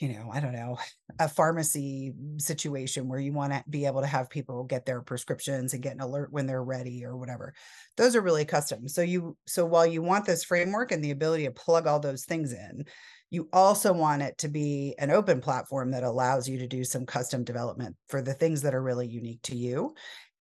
you 0.00 0.08
know, 0.08 0.30
I 0.32 0.40
don't 0.40 0.54
know, 0.54 0.78
a 1.18 1.28
pharmacy 1.28 2.14
situation 2.38 3.06
where 3.06 3.20
you 3.20 3.34
want 3.34 3.52
to 3.52 3.62
be 3.68 3.84
able 3.84 4.00
to 4.00 4.06
have 4.06 4.30
people 4.30 4.64
get 4.64 4.86
their 4.86 5.02
prescriptions 5.02 5.74
and 5.74 5.82
get 5.82 5.92
an 5.92 6.00
alert 6.00 6.32
when 6.32 6.46
they're 6.46 6.64
ready 6.64 7.04
or 7.04 7.18
whatever. 7.18 7.52
Those 7.98 8.16
are 8.16 8.22
really 8.22 8.46
custom. 8.46 8.88
So 8.88 9.02
you 9.02 9.36
so 9.46 9.66
while 9.66 9.84
you 9.84 10.00
want 10.00 10.24
this 10.24 10.42
framework 10.42 10.90
and 10.90 11.04
the 11.04 11.10
ability 11.10 11.44
to 11.44 11.50
plug 11.50 11.86
all 11.86 12.00
those 12.00 12.24
things 12.24 12.54
in, 12.54 12.86
you 13.30 13.48
also 13.52 13.92
want 13.92 14.22
it 14.22 14.36
to 14.38 14.48
be 14.48 14.94
an 14.98 15.10
open 15.10 15.40
platform 15.40 15.92
that 15.92 16.02
allows 16.02 16.48
you 16.48 16.58
to 16.58 16.66
do 16.66 16.84
some 16.84 17.06
custom 17.06 17.44
development 17.44 17.96
for 18.08 18.20
the 18.20 18.34
things 18.34 18.62
that 18.62 18.74
are 18.74 18.82
really 18.82 19.06
unique 19.06 19.42
to 19.42 19.56
you 19.56 19.94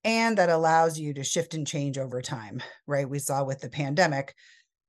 and 0.03 0.37
that 0.37 0.49
allows 0.49 0.99
you 0.99 1.13
to 1.13 1.23
shift 1.23 1.53
and 1.53 1.67
change 1.67 1.97
over 1.97 2.21
time, 2.21 2.61
right? 2.87 3.07
We 3.07 3.19
saw 3.19 3.43
with 3.43 3.59
the 3.59 3.69
pandemic 3.69 4.33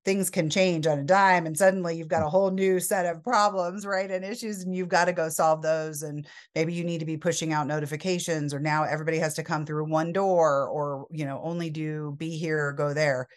things 0.05 0.31
can 0.31 0.49
change 0.49 0.87
on 0.87 0.99
a 0.99 1.05
dime 1.05 1.47
and 1.47 1.57
suddenly 1.57 1.97
you've 1.97 2.09
got 2.09 2.23
a 2.23 2.27
mm. 2.27 2.31
whole 2.31 2.51
new 2.51 2.81
set 2.81 3.05
of 3.05 3.23
problems 3.23 3.85
right 3.85 4.11
and 4.11 4.25
issues 4.25 4.63
and 4.63 4.75
you've 4.75 4.89
got 4.89 5.05
to 5.05 5.13
go 5.13 5.29
solve 5.29 5.61
those 5.63 6.03
and 6.03 6.27
maybe 6.55 6.73
you 6.73 6.85
need 6.85 7.01
to 7.01 7.05
be 7.05 7.17
pushing 7.17 7.53
out 7.53 7.67
notifications 7.67 8.55
or 8.55 8.61
now 8.61 8.83
everybody 8.85 9.19
has 9.19 9.35
to 9.35 9.43
come 9.43 9.67
through 9.67 9.85
one 9.85 10.13
door 10.13 10.69
or 10.69 11.07
you 11.11 11.25
know 11.25 11.41
only 11.45 11.69
do 11.69 12.15
be 12.19 12.31
here 12.37 12.69
or 12.69 12.73
go 12.73 12.95
there 12.95 13.29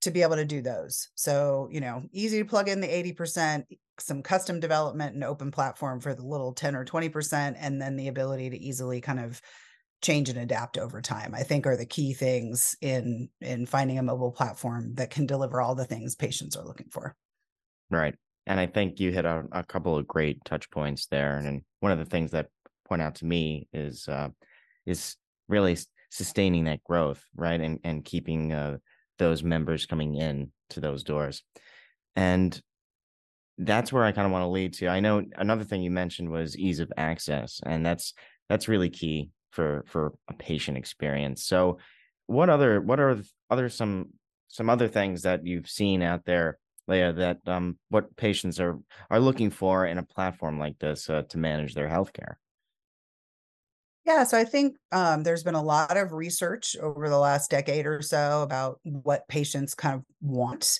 to 0.00 0.10
be 0.10 0.22
able 0.22 0.36
to 0.36 0.44
do 0.44 0.62
those. 0.62 1.08
So 1.14 1.68
you 1.70 1.80
know 1.80 2.02
easy 2.12 2.38
to 2.38 2.48
plug 2.48 2.68
in 2.68 2.80
the 2.80 2.88
80% 2.88 3.64
some 3.98 4.22
custom 4.22 4.60
development 4.60 5.14
and 5.14 5.24
open 5.24 5.50
platform 5.50 6.00
for 6.00 6.14
the 6.14 6.24
little 6.24 6.52
10 6.52 6.76
or 6.76 6.84
20% 6.84 7.56
and 7.58 7.80
then 7.80 7.96
the 7.96 8.08
ability 8.08 8.50
to 8.50 8.58
easily 8.58 9.00
kind 9.00 9.20
of 9.20 9.40
change 10.02 10.28
and 10.28 10.38
adapt 10.38 10.76
over 10.76 11.00
time 11.00 11.34
i 11.34 11.42
think 11.42 11.66
are 11.66 11.78
the 11.78 11.86
key 11.86 12.12
things 12.12 12.76
in 12.82 13.30
in 13.40 13.64
finding 13.64 13.98
a 13.98 14.02
mobile 14.02 14.30
platform 14.30 14.94
that 14.94 15.08
can 15.08 15.24
deliver 15.24 15.62
all 15.62 15.74
the 15.74 15.86
things 15.86 16.14
patients 16.14 16.54
are 16.54 16.66
looking 16.66 16.88
for. 16.90 17.16
Right 17.90 18.14
and 18.46 18.60
i 18.60 18.66
think 18.66 19.00
you 19.00 19.12
hit 19.12 19.24
a, 19.24 19.44
a 19.52 19.64
couple 19.64 19.96
of 19.96 20.06
great 20.06 20.44
touch 20.44 20.70
points 20.70 21.06
there 21.06 21.36
and, 21.38 21.46
and 21.46 21.62
one 21.80 21.92
of 21.92 21.98
the 21.98 22.04
things 22.04 22.30
that 22.30 22.48
point 22.88 23.02
out 23.02 23.16
to 23.16 23.24
me 23.24 23.68
is 23.72 24.08
uh 24.08 24.28
is 24.86 25.16
really 25.48 25.76
sustaining 26.10 26.64
that 26.64 26.84
growth 26.84 27.22
right 27.34 27.60
and 27.60 27.80
and 27.84 28.04
keeping 28.04 28.52
uh 28.52 28.76
those 29.18 29.42
members 29.42 29.86
coming 29.86 30.14
in 30.14 30.50
to 30.70 30.80
those 30.80 31.02
doors 31.04 31.42
and 32.14 32.60
that's 33.58 33.92
where 33.92 34.04
i 34.04 34.12
kind 34.12 34.26
of 34.26 34.32
want 34.32 34.42
to 34.42 34.48
lead 34.48 34.72
to 34.72 34.88
i 34.88 35.00
know 35.00 35.24
another 35.36 35.64
thing 35.64 35.82
you 35.82 35.90
mentioned 35.90 36.30
was 36.30 36.56
ease 36.56 36.80
of 36.80 36.92
access 36.96 37.60
and 37.64 37.84
that's 37.84 38.12
that's 38.48 38.68
really 38.68 38.90
key 38.90 39.30
for 39.56 39.84
for 39.86 40.12
a 40.28 40.34
patient 40.34 40.76
experience. 40.76 41.42
So 41.44 41.78
what 42.26 42.50
other 42.50 42.80
what 42.80 43.00
are 43.00 43.18
other 43.50 43.68
some 43.68 44.10
some 44.48 44.70
other 44.70 44.86
things 44.86 45.22
that 45.22 45.46
you've 45.46 45.68
seen 45.68 46.02
out 46.02 46.24
there 46.24 46.58
Lea 46.86 47.10
that 47.12 47.38
um 47.46 47.78
what 47.88 48.16
patients 48.16 48.60
are 48.60 48.78
are 49.10 49.18
looking 49.18 49.50
for 49.50 49.86
in 49.86 49.98
a 49.98 50.02
platform 50.02 50.58
like 50.58 50.78
this 50.78 51.10
uh, 51.10 51.22
to 51.30 51.38
manage 51.38 51.74
their 51.74 51.88
healthcare? 51.88 52.34
Yeah, 54.06 54.22
so 54.24 54.38
I 54.38 54.44
think 54.44 54.76
um, 54.92 55.24
there's 55.24 55.42
been 55.42 55.54
a 55.56 55.62
lot 55.62 55.96
of 55.96 56.12
research 56.12 56.76
over 56.80 57.08
the 57.08 57.18
last 57.18 57.50
decade 57.50 57.86
or 57.86 58.02
so 58.02 58.42
about 58.42 58.78
what 58.84 59.26
patients 59.28 59.74
kind 59.74 59.96
of 59.96 60.04
want. 60.20 60.78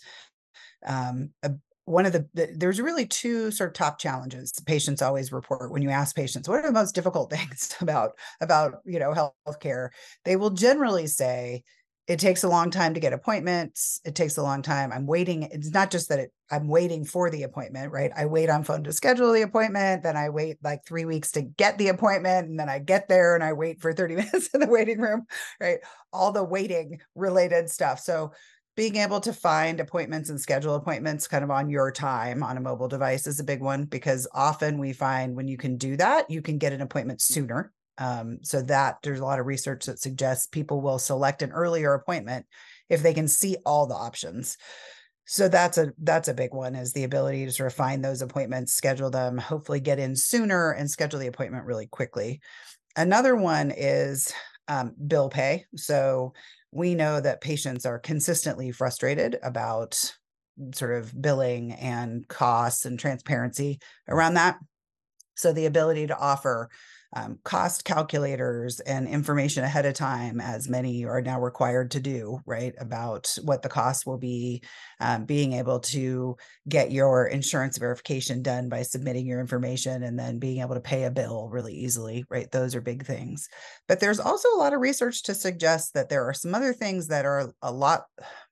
Um, 0.87 1.31
a 1.43 1.53
one 1.87 2.07
of 2.07 2.13
the, 2.13 2.29
the, 2.35 2.49
there's 2.57 2.81
really 2.81 3.07
two 3.07 3.51
sort 3.51 3.71
of 3.71 3.75
top 3.75 3.99
challenges 3.99 4.53
patients 4.67 5.03
always 5.03 5.33
report 5.33 5.73
when 5.73 5.83
you 5.83 5.91
ask 5.91 6.17
patients 6.17 6.49
what 6.49 6.59
are 6.61 6.67
the 6.67 6.73
most 6.73 6.95
difficult 6.95 7.31
things 7.35 7.77
about 7.81 8.13
about 8.41 8.77
you 8.87 8.99
know 8.99 9.13
healthcare 9.47 9.91
they 10.25 10.37
will 10.37 10.51
generally 10.51 11.07
say 11.07 11.63
it 12.07 12.21
takes 12.21 12.45
a 12.45 12.49
long 12.49 12.71
time 12.71 12.95
to 12.95 13.01
get 13.01 13.13
appointments. 13.13 14.01
It 14.05 14.15
takes 14.15 14.37
a 14.37 14.43
long 14.43 14.63
time. 14.63 14.93
I'm 14.93 15.07
waiting 15.07 15.43
it's 15.45 15.71
not 15.71 15.91
just 15.91 16.09
that 16.09 16.19
it, 16.19 16.33
i'm 16.51 16.69
waiting 16.69 17.05
for 17.05 17.29
the 17.29 17.43
appointment 17.43 17.91
right? 17.93 18.13
I 18.17 18.27
wait 18.27 18.49
on 18.51 18.63
phone 18.63 18.85
to 18.85 18.93
schedule 18.93 19.33
the 19.33 19.43
appointment 19.43 20.05
then 20.05 20.17
i 20.17 20.29
wait 20.29 20.59
like 20.63 20.85
three 20.85 21.05
weeks 21.05 21.33
to 21.33 21.43
get 21.43 21.77
the 21.79 21.89
appointment 21.89 22.49
and 22.49 22.59
then 22.61 22.69
i 22.69 22.79
get 22.79 23.09
there 23.09 23.35
and 23.35 23.43
i 23.43 23.53
wait 23.53 23.81
for 23.81 23.93
30 23.93 24.15
minutes 24.17 24.49
in 24.55 24.61
the 24.61 24.69
waiting 24.69 25.01
room 25.01 25.27
right? 25.61 25.79
All 26.13 26.33
the 26.33 26.45
waiting 26.45 27.01
related 27.15 27.71
stuff. 27.71 28.01
So 28.01 28.33
being 28.77 28.97
able 28.97 29.21
to 29.21 29.33
find 29.33 29.81
appointments 29.81 30.29
and 30.29 30.41
schedule 30.41 30.75
appointments 30.75 31.27
kind 31.27 31.43
of 31.43 31.51
on 31.51 31.71
your 31.71 31.91
time 31.91 32.43
on 32.43 32.59
a 32.59 32.61
mobile 32.61 32.89
device 32.89 33.27
is 33.27 33.41
a 33.41 33.45
big 33.45 33.61
one 33.61 33.85
because 33.85 34.29
often 34.35 34.79
we 34.79 34.93
find 34.93 35.35
when 35.35 35.49
you 35.49 35.57
can 35.57 35.79
do 35.79 35.97
that, 35.97 36.31
you 36.31 36.43
can 36.43 36.59
get 36.59 36.75
an 36.75 36.83
appointment 36.83 37.23
sooner. 37.23 37.73
Um, 37.99 38.39
so 38.43 38.63
that 38.63 38.99
there's 39.03 39.21
a 39.21 39.25
lot 39.25 39.41
of 39.41 39.47
research 39.47 39.87
that 39.87 39.99
suggests 39.99 40.47
people 40.47 40.81
will 40.81 40.99
select 40.99 41.43
an 41.43 41.53
earlier 41.53 41.95
appointment 41.95 42.47
if 42.91 43.03
they 43.03 43.15
can 43.15 43.29
see 43.29 43.57
all 43.65 43.87
the 43.87 43.95
options. 43.95 44.57
So 45.25 45.49
that's 45.49 45.77
a 45.77 45.93
that's 46.03 46.29
a 46.29 46.35
big 46.35 46.55
one 46.55 46.77
is 46.77 46.93
the 46.93 47.05
ability 47.05 47.47
to 47.47 47.53
sort 47.53 47.67
of 47.67 47.75
find 47.75 48.05
those 48.05 48.23
appointments, 48.23 48.75
schedule 48.75 49.11
them, 49.11 49.39
hopefully 49.39 49.81
get 49.81 49.99
in 49.99 50.15
sooner 50.15 50.71
and 50.71 50.89
schedule 50.89 51.19
the 51.19 51.27
appointment 51.27 51.65
really 51.65 51.87
quickly. 51.87 52.41
Another 52.97 53.35
one 53.35 53.73
is 53.77 54.33
um, 54.69 54.95
bill 55.07 55.29
pay. 55.29 55.65
So 55.75 56.33
we 56.71 56.95
know 56.95 57.21
that 57.21 57.41
patients 57.41 57.87
are 57.87 57.99
consistently 57.99 58.71
frustrated 58.71 59.39
about 59.43 60.13
sort 60.75 60.97
of 60.97 61.21
billing 61.21 61.73
and 61.73 62.27
costs 62.29 62.85
and 62.85 62.99
transparency 62.99 63.81
around 64.09 64.35
that. 64.35 64.59
So 65.35 65.53
the 65.53 65.67
ability 65.67 66.07
to 66.07 66.19
offer 66.19 66.71
um, 67.15 67.39
cost 67.45 67.85
calculators 67.85 68.81
and 68.81 69.07
information 69.09 69.65
ahead 69.65 69.87
of 69.87 69.95
time, 69.95 70.41
as 70.41 70.69
many 70.69 71.05
are 71.05 71.23
now 71.23 71.41
required 71.41 71.93
to 71.93 72.01
do, 72.01 72.41
right, 72.47 72.75
about 72.79 73.33
what 73.43 73.63
the 73.63 73.69
cost 73.69 74.07
will 74.07 74.19
be, 74.19 74.63
um, 75.01 75.25
being 75.25 75.53
able 75.53 75.81
to 75.81 76.37
get 76.69 76.91
your 76.91 77.27
insurance 77.27 77.79
verification 77.79 78.43
done 78.43 78.69
by 78.69 78.83
submitting 78.83 79.27
your 79.27 79.41
information 79.41 80.03
and 80.03 80.19
then 80.19 80.39
being 80.39 80.61
able 80.61 80.75
to 80.75 80.81
pay 80.81 81.05
a 81.05 81.11
bill 81.11 81.49
really 81.51 81.75
easily, 81.75 82.25
right? 82.29 82.51
Those 82.51 82.75
are 82.75 82.81
big 82.81 83.07
things. 83.07 83.49
But 83.89 84.01
there's 84.01 84.21
also 84.21 84.49
a 84.51 84.59
lot 84.59 84.75
of 84.75 84.81
research 84.81 85.23
to 85.25 85.35
suggest 85.35 85.95
that 85.95 86.09
there 86.09 86.25
are 86.25 86.35
some 86.35 86.55
other 86.55 86.73
things 86.73 87.09
that 87.09 87.25
are 87.25 87.53
a 87.63 87.73
lot 87.73 88.05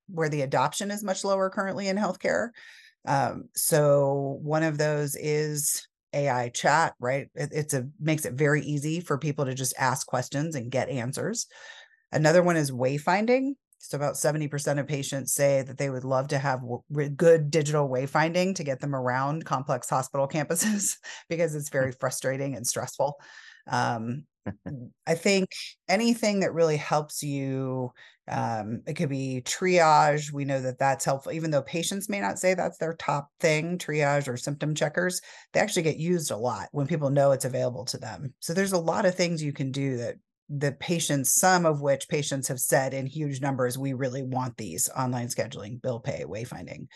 where 0.08 0.28
the 0.28 0.42
adoption 0.42 0.90
is 0.90 1.02
much 1.02 1.24
lower 1.24 1.50
currently 1.50 1.88
in 1.88 1.96
healthcare. 1.96 2.50
Um, 3.06 3.48
so 3.54 4.38
one 4.42 4.62
of 4.62 4.78
those 4.78 5.16
is 5.16 5.86
AI 6.14 6.48
chat, 6.50 6.94
right? 6.98 7.28
It, 7.34 7.50
it's 7.52 7.74
a 7.74 7.88
makes 8.00 8.24
it 8.24 8.34
very 8.34 8.62
easy 8.62 9.00
for 9.00 9.18
people 9.18 9.44
to 9.44 9.54
just 9.54 9.74
ask 9.78 10.06
questions 10.06 10.54
and 10.54 10.70
get 10.70 10.88
answers. 10.88 11.46
Another 12.12 12.42
one 12.42 12.56
is 12.56 12.70
wayfinding. 12.70 13.54
So 13.78 13.96
about 13.96 14.14
70% 14.14 14.78
of 14.78 14.86
patients 14.86 15.34
say 15.34 15.60
that 15.60 15.76
they 15.76 15.90
would 15.90 16.04
love 16.04 16.28
to 16.28 16.38
have 16.38 16.60
w- 16.62 17.08
good 17.10 17.50
digital 17.50 17.86
wayfinding 17.86 18.54
to 18.54 18.64
get 18.64 18.80
them 18.80 18.94
around 18.94 19.44
complex 19.44 19.90
hospital 19.90 20.26
campuses 20.32 20.96
because 21.28 21.54
it's 21.54 21.68
very 21.68 21.92
frustrating 21.92 22.56
and 22.56 22.66
stressful. 22.66 23.20
Um, 23.66 24.24
I 25.06 25.14
think 25.14 25.48
anything 25.88 26.40
that 26.40 26.54
really 26.54 26.76
helps 26.76 27.22
you, 27.22 27.92
um, 28.28 28.82
it 28.86 28.94
could 28.94 29.08
be 29.08 29.42
triage. 29.44 30.32
We 30.32 30.44
know 30.44 30.60
that 30.60 30.78
that's 30.78 31.04
helpful, 31.04 31.32
even 31.32 31.50
though 31.50 31.62
patients 31.62 32.08
may 32.08 32.20
not 32.20 32.38
say 32.38 32.54
that's 32.54 32.78
their 32.78 32.94
top 32.94 33.28
thing, 33.40 33.78
triage 33.78 34.28
or 34.28 34.36
symptom 34.36 34.74
checkers, 34.74 35.20
they 35.52 35.60
actually 35.60 35.82
get 35.82 35.96
used 35.96 36.30
a 36.30 36.36
lot 36.36 36.68
when 36.72 36.86
people 36.86 37.10
know 37.10 37.32
it's 37.32 37.44
available 37.44 37.84
to 37.86 37.98
them. 37.98 38.34
So 38.40 38.54
there's 38.54 38.72
a 38.72 38.78
lot 38.78 39.06
of 39.06 39.14
things 39.14 39.42
you 39.42 39.52
can 39.52 39.70
do 39.70 39.96
that 39.98 40.16
the 40.50 40.72
patients, 40.72 41.34
some 41.34 41.64
of 41.64 41.80
which 41.80 42.08
patients 42.08 42.48
have 42.48 42.60
said 42.60 42.92
in 42.92 43.06
huge 43.06 43.40
numbers, 43.40 43.78
we 43.78 43.94
really 43.94 44.22
want 44.22 44.56
these 44.58 44.90
online 44.90 45.28
scheduling, 45.28 45.80
bill 45.80 46.00
pay, 46.00 46.24
wayfinding 46.26 46.86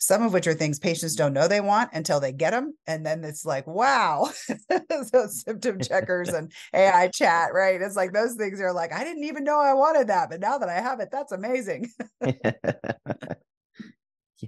some 0.00 0.22
of 0.22 0.32
which 0.32 0.46
are 0.46 0.54
things 0.54 0.78
patients 0.78 1.14
don't 1.14 1.34
know 1.34 1.46
they 1.46 1.60
want 1.60 1.90
until 1.92 2.20
they 2.20 2.32
get 2.32 2.52
them. 2.52 2.74
And 2.86 3.04
then 3.04 3.22
it's 3.22 3.44
like, 3.44 3.66
wow, 3.66 4.30
those 5.12 5.42
symptom 5.42 5.78
checkers 5.78 6.28
and 6.30 6.50
AI 6.74 7.08
chat, 7.08 7.52
right? 7.52 7.80
It's 7.80 7.96
like 7.96 8.14
those 8.14 8.34
things 8.34 8.62
are 8.62 8.72
like, 8.72 8.94
I 8.94 9.04
didn't 9.04 9.24
even 9.24 9.44
know 9.44 9.60
I 9.60 9.74
wanted 9.74 10.08
that. 10.08 10.30
But 10.30 10.40
now 10.40 10.56
that 10.56 10.70
I 10.70 10.80
have 10.80 11.00
it, 11.00 11.10
that's 11.12 11.32
amazing. 11.32 11.90
yeah, 12.24 12.32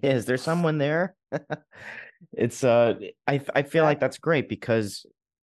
is 0.02 0.24
there 0.24 0.38
someone 0.38 0.78
there? 0.78 1.14
it's 2.32 2.64
uh 2.64 2.94
I 3.26 3.40
I 3.54 3.62
feel 3.62 3.84
like 3.84 4.00
that's 4.00 4.18
great 4.18 4.48
because 4.48 5.04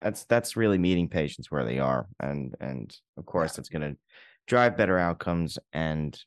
that's 0.02 0.26
that's 0.26 0.56
really 0.56 0.78
meeting 0.78 1.10
patients 1.10 1.50
where 1.50 1.66
they 1.66 1.80
are. 1.80 2.08
And 2.20 2.54
and 2.62 2.96
of 3.18 3.26
course 3.26 3.58
yeah. 3.58 3.62
it's 3.62 3.70
gonna 3.70 3.96
drive 4.46 4.78
better 4.78 5.00
outcomes 5.00 5.58
and 5.74 6.18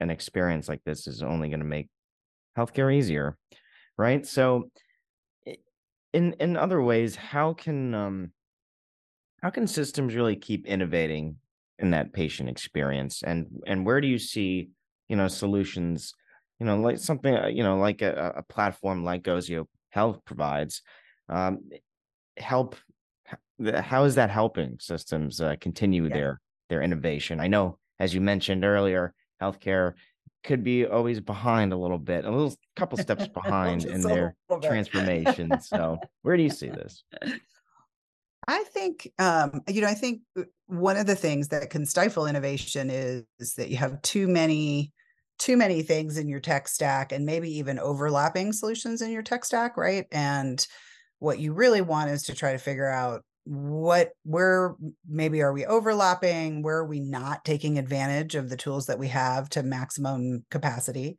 an 0.00 0.08
experience 0.08 0.66
like 0.68 0.82
this 0.84 1.06
is 1.06 1.22
only 1.22 1.48
going 1.48 1.60
to 1.60 1.66
make 1.66 1.88
healthcare 2.56 2.94
easier, 2.94 3.36
right? 3.96 4.26
So, 4.26 4.70
in 6.12 6.32
in 6.34 6.56
other 6.56 6.82
ways, 6.82 7.16
how 7.16 7.54
can 7.54 7.94
um, 7.94 8.32
how 9.42 9.50
can 9.50 9.66
systems 9.66 10.14
really 10.14 10.36
keep 10.36 10.66
innovating 10.66 11.36
in 11.78 11.90
that 11.90 12.12
patient 12.12 12.48
experience, 12.48 13.22
and 13.22 13.46
and 13.66 13.84
where 13.84 14.00
do 14.00 14.08
you 14.08 14.18
see 14.18 14.70
you 15.08 15.16
know 15.16 15.28
solutions 15.28 16.14
you 16.58 16.66
know, 16.66 16.76
like 16.76 16.98
something, 16.98 17.34
uh, 17.34 17.46
you 17.46 17.62
know, 17.62 17.78
like 17.78 18.02
a, 18.02 18.34
a 18.36 18.42
platform 18.42 19.04
like 19.04 19.22
Gozio 19.22 19.66
Health 19.90 20.24
provides, 20.24 20.82
um, 21.28 21.60
help. 22.36 22.76
How 23.74 24.04
is 24.04 24.14
that 24.14 24.30
helping 24.30 24.78
systems 24.80 25.40
uh, 25.40 25.56
continue 25.60 26.04
yeah. 26.04 26.14
their 26.14 26.40
their 26.68 26.82
innovation? 26.82 27.40
I 27.40 27.48
know, 27.48 27.78
as 27.98 28.14
you 28.14 28.20
mentioned 28.20 28.64
earlier, 28.64 29.14
healthcare 29.40 29.94
could 30.48 30.64
be 30.64 30.86
always 30.86 31.20
behind 31.20 31.72
a 31.72 31.76
little 31.76 31.98
bit, 31.98 32.24
a 32.24 32.30
little 32.30 32.56
couple 32.74 32.96
steps 32.98 33.28
behind 33.34 33.84
in 33.84 34.00
their 34.00 34.34
transformation. 34.62 35.60
so, 35.60 35.98
where 36.22 36.36
do 36.36 36.42
you 36.42 36.50
see 36.50 36.70
this? 36.70 37.04
I 38.48 38.64
think, 38.64 39.12
um, 39.18 39.60
you 39.68 39.82
know, 39.82 39.88
I 39.88 39.94
think 39.94 40.22
uh, 40.38 40.44
one 40.66 40.96
of 40.96 41.06
the 41.06 41.14
things 41.14 41.48
that 41.48 41.68
can 41.68 41.84
stifle 41.84 42.26
innovation 42.26 42.88
is, 42.88 43.24
is 43.38 43.54
that 43.54 43.68
you 43.68 43.76
have 43.76 44.00
too 44.02 44.26
many 44.26 44.92
too 45.38 45.56
many 45.56 45.82
things 45.82 46.18
in 46.18 46.28
your 46.28 46.40
tech 46.40 46.66
stack 46.66 47.12
and 47.12 47.24
maybe 47.24 47.58
even 47.58 47.78
overlapping 47.78 48.52
solutions 48.52 49.02
in 49.02 49.12
your 49.12 49.22
tech 49.22 49.44
stack, 49.44 49.76
right? 49.76 50.04
And 50.10 50.66
what 51.20 51.38
you 51.38 51.52
really 51.52 51.80
want 51.80 52.10
is 52.10 52.24
to 52.24 52.34
try 52.34 52.50
to 52.50 52.58
figure 52.58 52.88
out 52.88 53.22
what 53.48 54.10
where 54.24 54.76
maybe 55.08 55.40
are 55.40 55.54
we 55.54 55.64
overlapping? 55.64 56.62
Where 56.62 56.76
are 56.76 56.86
we 56.86 57.00
not 57.00 57.46
taking 57.46 57.78
advantage 57.78 58.34
of 58.34 58.50
the 58.50 58.58
tools 58.58 58.86
that 58.86 58.98
we 58.98 59.08
have 59.08 59.48
to 59.50 59.62
maximum 59.62 60.44
capacity? 60.50 61.16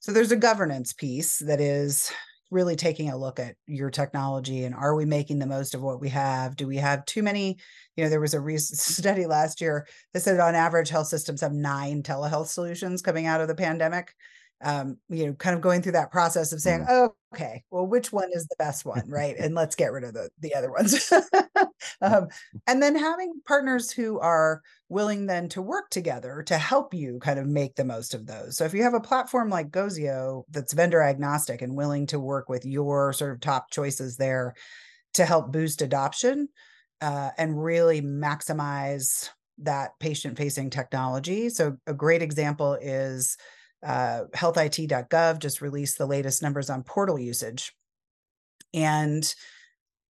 So 0.00 0.12
there's 0.12 0.30
a 0.30 0.36
governance 0.36 0.92
piece 0.92 1.38
that 1.38 1.58
is 1.58 2.12
really 2.50 2.76
taking 2.76 3.08
a 3.08 3.16
look 3.16 3.38
at 3.38 3.54
your 3.66 3.90
technology 3.90 4.64
and 4.64 4.74
are 4.74 4.94
we 4.94 5.06
making 5.06 5.38
the 5.38 5.46
most 5.46 5.74
of 5.74 5.80
what 5.80 6.02
we 6.02 6.10
have? 6.10 6.54
Do 6.54 6.66
we 6.66 6.76
have 6.76 7.06
too 7.06 7.22
many? 7.22 7.56
You 7.96 8.04
know 8.04 8.10
there 8.10 8.20
was 8.20 8.34
a 8.34 8.40
recent 8.40 8.78
study 8.78 9.24
last 9.24 9.62
year 9.62 9.86
that 10.12 10.20
said 10.20 10.38
on 10.38 10.54
average 10.54 10.90
health 10.90 11.06
systems 11.06 11.40
have 11.40 11.52
nine 11.52 12.02
telehealth 12.02 12.48
solutions 12.48 13.00
coming 13.00 13.24
out 13.24 13.40
of 13.40 13.48
the 13.48 13.54
pandemic 13.54 14.12
um, 14.62 14.98
you 15.08 15.26
know, 15.26 15.32
kind 15.32 15.56
of 15.56 15.62
going 15.62 15.80
through 15.80 15.92
that 15.92 16.10
process 16.10 16.52
of 16.52 16.60
saying, 16.60 16.80
mm. 16.80 16.86
oh, 16.90 17.14
okay, 17.34 17.62
well, 17.70 17.86
which 17.86 18.12
one 18.12 18.28
is 18.32 18.46
the 18.46 18.56
best 18.58 18.84
one, 18.84 19.04
right? 19.08 19.36
and 19.38 19.54
let's 19.54 19.74
get 19.74 19.92
rid 19.92 20.04
of 20.04 20.12
the 20.12 20.28
the 20.40 20.54
other 20.54 20.70
ones. 20.70 21.12
um, 22.02 22.28
and 22.66 22.82
then 22.82 22.94
having 22.94 23.32
partners 23.46 23.90
who 23.90 24.18
are 24.20 24.60
willing 24.88 25.26
then 25.26 25.48
to 25.48 25.62
work 25.62 25.88
together 25.90 26.42
to 26.46 26.58
help 26.58 26.92
you 26.92 27.18
kind 27.20 27.38
of 27.38 27.46
make 27.46 27.76
the 27.76 27.84
most 27.84 28.12
of 28.12 28.26
those. 28.26 28.56
So 28.56 28.64
if 28.64 28.74
you 28.74 28.82
have 28.82 28.94
a 28.94 29.00
platform 29.00 29.48
like 29.48 29.70
Gozio 29.70 30.44
that's 30.50 30.72
vendor 30.72 31.02
agnostic 31.02 31.62
and 31.62 31.76
willing 31.76 32.06
to 32.08 32.20
work 32.20 32.48
with 32.48 32.64
your 32.66 33.12
sort 33.12 33.32
of 33.32 33.40
top 33.40 33.70
choices 33.70 34.16
there 34.16 34.54
to 35.14 35.24
help 35.24 35.52
boost 35.52 35.80
adoption 35.82 36.48
uh, 37.00 37.30
and 37.38 37.62
really 37.62 38.02
maximize 38.02 39.30
that 39.58 39.98
patient 40.00 40.36
facing 40.36 40.70
technology. 40.70 41.48
So 41.48 41.76
a 41.86 41.94
great 41.94 42.22
example 42.22 42.74
is 42.80 43.36
uh, 43.84 44.24
healthit.gov 44.34 45.38
just 45.38 45.60
released 45.60 45.98
the 45.98 46.06
latest 46.06 46.42
numbers 46.42 46.70
on 46.70 46.82
portal 46.82 47.18
usage. 47.18 47.72
And 48.74 49.32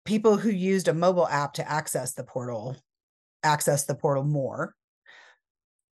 people 0.04 0.36
who 0.36 0.50
used 0.50 0.88
a 0.88 0.94
mobile 0.94 1.28
app 1.28 1.54
to 1.54 1.70
access 1.70 2.14
the 2.14 2.24
portal 2.24 2.76
access 3.44 3.84
the 3.84 3.94
portal 3.94 4.24
more 4.24 4.74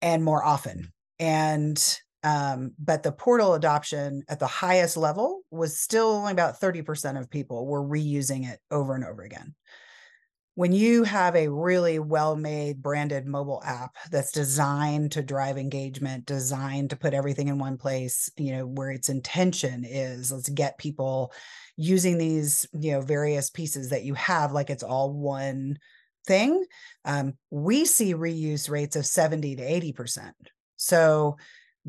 and 0.02 0.24
more 0.24 0.44
often. 0.44 0.92
And 1.18 1.82
um, 2.22 2.72
but 2.78 3.02
the 3.02 3.12
portal 3.12 3.54
adoption 3.54 4.24
at 4.28 4.38
the 4.38 4.46
highest 4.46 4.96
level 4.96 5.40
was 5.50 5.78
still 5.78 6.08
only 6.08 6.32
about 6.32 6.60
30% 6.60 7.18
of 7.18 7.30
people 7.30 7.66
were 7.66 7.82
reusing 7.82 8.46
it 8.46 8.60
over 8.70 8.94
and 8.94 9.04
over 9.04 9.22
again 9.22 9.54
when 10.54 10.72
you 10.72 11.04
have 11.04 11.36
a 11.36 11.48
really 11.48 11.98
well 11.98 12.36
made 12.36 12.82
branded 12.82 13.26
mobile 13.26 13.62
app 13.64 13.96
that's 14.10 14.32
designed 14.32 15.12
to 15.12 15.22
drive 15.22 15.56
engagement 15.56 16.26
designed 16.26 16.90
to 16.90 16.96
put 16.96 17.14
everything 17.14 17.48
in 17.48 17.58
one 17.58 17.78
place 17.78 18.30
you 18.36 18.52
know 18.52 18.66
where 18.66 18.90
its 18.90 19.08
intention 19.08 19.84
is 19.84 20.32
let's 20.32 20.48
get 20.48 20.78
people 20.78 21.32
using 21.76 22.18
these 22.18 22.66
you 22.72 22.92
know 22.92 23.00
various 23.00 23.50
pieces 23.50 23.90
that 23.90 24.04
you 24.04 24.14
have 24.14 24.52
like 24.52 24.70
it's 24.70 24.82
all 24.82 25.12
one 25.12 25.78
thing 26.26 26.64
um, 27.04 27.34
we 27.50 27.84
see 27.84 28.14
reuse 28.14 28.70
rates 28.70 28.96
of 28.96 29.06
70 29.06 29.56
to 29.56 29.62
80 29.62 29.92
percent. 29.92 30.36
So 30.76 31.36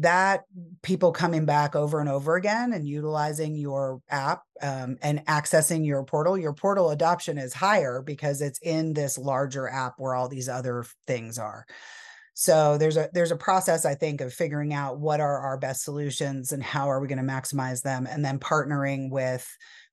that 0.01 0.43
people 0.81 1.11
coming 1.11 1.45
back 1.45 1.75
over 1.75 1.99
and 1.99 2.09
over 2.09 2.35
again 2.35 2.73
and 2.73 2.87
utilizing 2.87 3.55
your 3.55 4.01
app 4.09 4.43
um, 4.61 4.97
and 5.01 5.25
accessing 5.25 5.85
your 5.85 6.03
portal 6.03 6.37
your 6.37 6.53
portal 6.53 6.89
adoption 6.89 7.37
is 7.37 7.53
higher 7.53 8.01
because 8.01 8.41
it's 8.41 8.59
in 8.59 8.93
this 8.93 9.17
larger 9.17 9.69
app 9.69 9.93
where 9.97 10.15
all 10.15 10.27
these 10.27 10.49
other 10.49 10.85
things 11.07 11.37
are. 11.37 11.65
So 12.33 12.77
there's 12.77 12.97
a 12.97 13.09
there's 13.13 13.31
a 13.31 13.35
process 13.35 13.85
i 13.85 13.93
think 13.93 14.21
of 14.21 14.33
figuring 14.33 14.73
out 14.73 14.99
what 14.99 15.19
are 15.19 15.39
our 15.39 15.57
best 15.57 15.83
solutions 15.83 16.53
and 16.53 16.63
how 16.63 16.89
are 16.89 16.99
we 16.99 17.07
going 17.07 17.17
to 17.17 17.33
maximize 17.33 17.81
them 17.81 18.07
and 18.09 18.23
then 18.23 18.39
partnering 18.39 19.09
with 19.09 19.47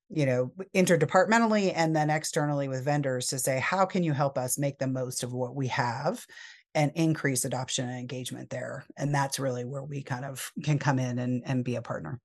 you 0.08 0.24
know 0.24 0.52
interdepartmentally 0.74 1.72
and 1.74 1.94
then 1.94 2.10
externally 2.10 2.68
with 2.68 2.84
vendors 2.84 3.26
to 3.26 3.38
say 3.38 3.58
how 3.58 3.84
can 3.84 4.02
you 4.02 4.12
help 4.12 4.38
us 4.38 4.58
make 4.58 4.78
the 4.78 4.86
most 4.86 5.22
of 5.22 5.32
what 5.32 5.54
we 5.54 5.66
have 5.66 6.24
and 6.74 6.92
increase 6.94 7.44
adoption 7.44 7.88
and 7.88 7.98
engagement 7.98 8.50
there. 8.50 8.84
And 8.96 9.14
that's 9.14 9.38
really 9.38 9.64
where 9.64 9.82
we 9.82 10.02
kind 10.02 10.24
of 10.24 10.52
can 10.62 10.78
come 10.78 10.98
in 10.98 11.18
and, 11.18 11.42
and 11.44 11.64
be 11.64 11.76
a 11.76 11.82
partner. 11.82 12.20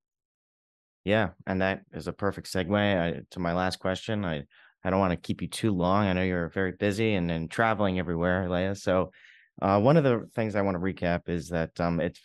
Yeah, 1.05 1.29
and 1.45 1.61
that 1.61 1.81
is 1.91 2.07
a 2.07 2.13
perfect 2.13 2.51
segue 2.51 2.77
I, 2.77 3.21
to 3.31 3.39
my 3.39 3.53
last 3.53 3.79
question. 3.79 4.23
I 4.23 4.43
I 4.83 4.89
don't 4.89 4.99
want 4.99 5.11
to 5.11 5.17
keep 5.17 5.41
you 5.41 5.47
too 5.47 5.71
long. 5.71 6.07
I 6.07 6.13
know 6.13 6.23
you're 6.23 6.49
very 6.49 6.73
busy 6.73 7.13
and, 7.13 7.31
and 7.31 7.49
traveling 7.49 7.99
everywhere, 7.99 8.49
Lea. 8.49 8.75
So, 8.75 9.11
uh, 9.61 9.79
one 9.79 9.97
of 9.97 10.03
the 10.03 10.27
things 10.35 10.55
I 10.55 10.61
want 10.61 10.75
to 10.75 10.81
recap 10.81 11.29
is 11.29 11.49
that 11.49 11.79
um, 11.79 11.99
it's 11.99 12.19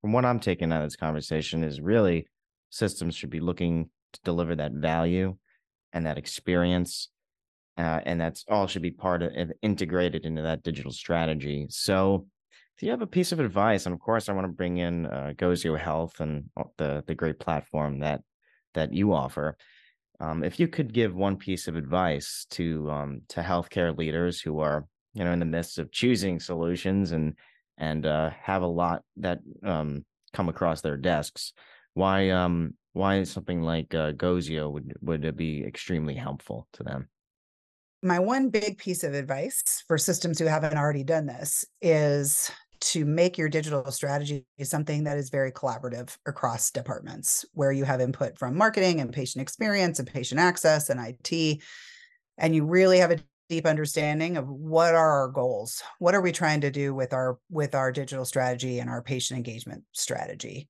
from 0.00 0.12
what 0.12 0.24
I'm 0.24 0.40
taking 0.40 0.72
out 0.72 0.82
of 0.82 0.86
this 0.86 0.96
conversation 0.96 1.64
is 1.64 1.80
really 1.80 2.26
systems 2.70 3.14
should 3.14 3.30
be 3.30 3.40
looking 3.40 3.88
to 4.12 4.20
deliver 4.24 4.56
that 4.56 4.72
value 4.72 5.36
and 5.92 6.04
that 6.06 6.18
experience 6.18 7.08
uh, 7.76 8.00
and 8.04 8.20
that's 8.20 8.44
all 8.48 8.66
should 8.66 8.82
be 8.82 8.90
part 8.90 9.22
of 9.22 9.52
integrated 9.62 10.24
into 10.24 10.42
that 10.42 10.62
digital 10.62 10.92
strategy. 10.92 11.66
So, 11.70 12.26
if 12.76 12.82
you 12.82 12.90
have 12.90 13.02
a 13.02 13.06
piece 13.06 13.32
of 13.32 13.40
advice, 13.40 13.86
and 13.86 13.92
of 13.92 14.00
course, 14.00 14.28
I 14.28 14.32
want 14.32 14.46
to 14.46 14.52
bring 14.52 14.78
in 14.78 15.06
uh, 15.06 15.32
Gozio 15.36 15.78
Health 15.78 16.20
and 16.20 16.50
the 16.76 17.04
the 17.06 17.14
great 17.14 17.38
platform 17.38 18.00
that 18.00 18.22
that 18.74 18.92
you 18.92 19.12
offer. 19.12 19.56
Um, 20.20 20.44
if 20.44 20.60
you 20.60 20.68
could 20.68 20.92
give 20.92 21.14
one 21.14 21.36
piece 21.36 21.66
of 21.68 21.76
advice 21.76 22.46
to 22.50 22.90
um, 22.90 23.22
to 23.28 23.40
healthcare 23.40 23.96
leaders 23.96 24.40
who 24.40 24.60
are 24.60 24.86
you 25.12 25.24
know 25.24 25.32
in 25.32 25.40
the 25.40 25.44
midst 25.44 25.78
of 25.78 25.92
choosing 25.92 26.38
solutions 26.40 27.12
and 27.12 27.34
and 27.78 28.06
uh, 28.06 28.30
have 28.40 28.62
a 28.62 28.66
lot 28.66 29.02
that 29.16 29.40
um, 29.64 30.04
come 30.32 30.48
across 30.48 30.80
their 30.80 30.96
desks, 30.96 31.52
why 31.94 32.30
um 32.30 32.74
why 32.92 33.22
something 33.24 33.62
like 33.62 33.94
uh, 33.94 34.12
Gozio 34.12 34.70
would 34.70 34.94
would 35.00 35.36
be 35.36 35.64
extremely 35.64 36.14
helpful 36.14 36.68
to 36.74 36.82
them? 36.82 37.08
My 38.04 38.18
one 38.18 38.50
big 38.50 38.76
piece 38.76 39.02
of 39.02 39.14
advice 39.14 39.82
for 39.88 39.96
systems 39.96 40.38
who 40.38 40.44
haven't 40.44 40.76
already 40.76 41.02
done 41.02 41.24
this 41.24 41.64
is 41.80 42.50
to 42.80 43.06
make 43.06 43.38
your 43.38 43.48
digital 43.48 43.90
strategy 43.90 44.44
something 44.62 45.04
that 45.04 45.16
is 45.16 45.30
very 45.30 45.50
collaborative 45.50 46.14
across 46.26 46.70
departments 46.70 47.46
where 47.54 47.72
you 47.72 47.84
have 47.84 48.02
input 48.02 48.38
from 48.38 48.58
marketing 48.58 49.00
and 49.00 49.10
patient 49.10 49.40
experience 49.40 49.98
and 49.98 50.12
patient 50.12 50.38
access 50.38 50.90
and 50.90 51.00
IT 51.00 51.62
and 52.36 52.54
you 52.54 52.66
really 52.66 52.98
have 52.98 53.10
a 53.10 53.18
deep 53.48 53.64
understanding 53.64 54.36
of 54.36 54.48
what 54.48 54.94
are 54.94 55.20
our 55.22 55.28
goals? 55.28 55.82
What 55.98 56.14
are 56.14 56.20
we 56.20 56.32
trying 56.32 56.60
to 56.62 56.70
do 56.70 56.94
with 56.94 57.12
our 57.12 57.38
with 57.50 57.74
our 57.74 57.90
digital 57.92 58.24
strategy 58.24 58.80
and 58.80 58.90
our 58.90 59.02
patient 59.02 59.38
engagement 59.38 59.84
strategy 59.92 60.68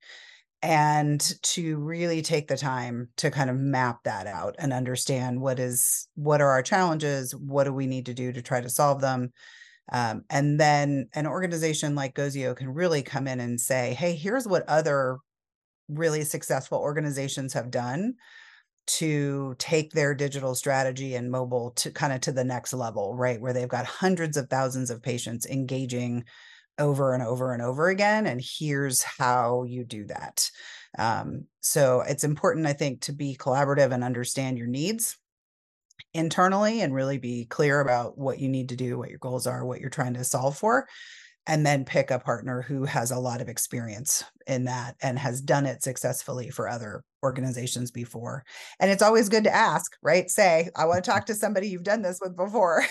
and 0.64 1.20
to 1.42 1.76
really 1.76 2.22
take 2.22 2.48
the 2.48 2.56
time 2.56 3.06
to 3.18 3.30
kind 3.30 3.50
of 3.50 3.56
map 3.56 4.02
that 4.04 4.26
out 4.26 4.54
and 4.58 4.72
understand 4.72 5.38
what 5.38 5.58
is 5.58 6.08
what 6.14 6.40
are 6.40 6.48
our 6.48 6.62
challenges 6.62 7.34
what 7.34 7.64
do 7.64 7.72
we 7.72 7.86
need 7.86 8.06
to 8.06 8.14
do 8.14 8.32
to 8.32 8.40
try 8.40 8.62
to 8.62 8.70
solve 8.70 9.02
them 9.02 9.30
um, 9.92 10.24
and 10.30 10.58
then 10.58 11.06
an 11.14 11.26
organization 11.26 11.94
like 11.94 12.14
gozio 12.14 12.56
can 12.56 12.72
really 12.72 13.02
come 13.02 13.28
in 13.28 13.40
and 13.40 13.60
say 13.60 13.92
hey 13.92 14.14
here's 14.14 14.48
what 14.48 14.66
other 14.66 15.18
really 15.88 16.24
successful 16.24 16.78
organizations 16.78 17.52
have 17.52 17.70
done 17.70 18.14
to 18.86 19.54
take 19.58 19.92
their 19.92 20.14
digital 20.14 20.54
strategy 20.54 21.14
and 21.14 21.30
mobile 21.30 21.72
to 21.72 21.90
kind 21.90 22.12
of 22.14 22.22
to 22.22 22.32
the 22.32 22.44
next 22.44 22.72
level 22.72 23.14
right? 23.14 23.40
Where 23.40 23.52
they've 23.52 23.68
got 23.68 23.86
hundreds 23.86 24.36
of 24.36 24.48
thousands 24.48 24.90
of 24.90 25.02
patients 25.02 25.46
engaging 25.46 26.24
over 26.78 27.14
and 27.14 27.22
over 27.22 27.52
and 27.52 27.62
over 27.62 27.88
again 27.88 28.26
and 28.26 28.42
here's 28.42 29.02
how 29.02 29.64
you 29.64 29.84
do 29.84 30.04
that 30.06 30.50
um, 30.98 31.44
so 31.60 32.02
it's 32.02 32.24
important 32.24 32.66
i 32.66 32.72
think 32.72 33.00
to 33.00 33.12
be 33.12 33.36
collaborative 33.36 33.92
and 33.92 34.04
understand 34.04 34.58
your 34.58 34.66
needs 34.66 35.16
internally 36.12 36.80
and 36.80 36.94
really 36.94 37.18
be 37.18 37.44
clear 37.46 37.80
about 37.80 38.18
what 38.18 38.38
you 38.38 38.48
need 38.48 38.68
to 38.68 38.76
do 38.76 38.98
what 38.98 39.10
your 39.10 39.18
goals 39.18 39.46
are 39.46 39.64
what 39.64 39.80
you're 39.80 39.90
trying 39.90 40.14
to 40.14 40.24
solve 40.24 40.56
for 40.56 40.86
and 41.46 41.66
then 41.66 41.84
pick 41.84 42.10
a 42.10 42.18
partner 42.18 42.62
who 42.62 42.84
has 42.84 43.10
a 43.10 43.18
lot 43.18 43.40
of 43.40 43.48
experience 43.48 44.24
in 44.46 44.64
that 44.64 44.96
and 45.02 45.18
has 45.18 45.40
done 45.40 45.66
it 45.66 45.82
successfully 45.82 46.48
for 46.48 46.68
other 46.68 47.04
organizations 47.22 47.90
before. 47.90 48.44
And 48.80 48.90
it's 48.90 49.02
always 49.02 49.28
good 49.28 49.44
to 49.44 49.54
ask, 49.54 49.92
right? 50.02 50.28
Say, 50.30 50.70
I 50.74 50.86
want 50.86 51.04
to 51.04 51.10
talk 51.10 51.26
to 51.26 51.34
somebody 51.34 51.68
you've 51.68 51.82
done 51.82 52.02
this 52.02 52.18
with 52.22 52.36
before. 52.36 52.84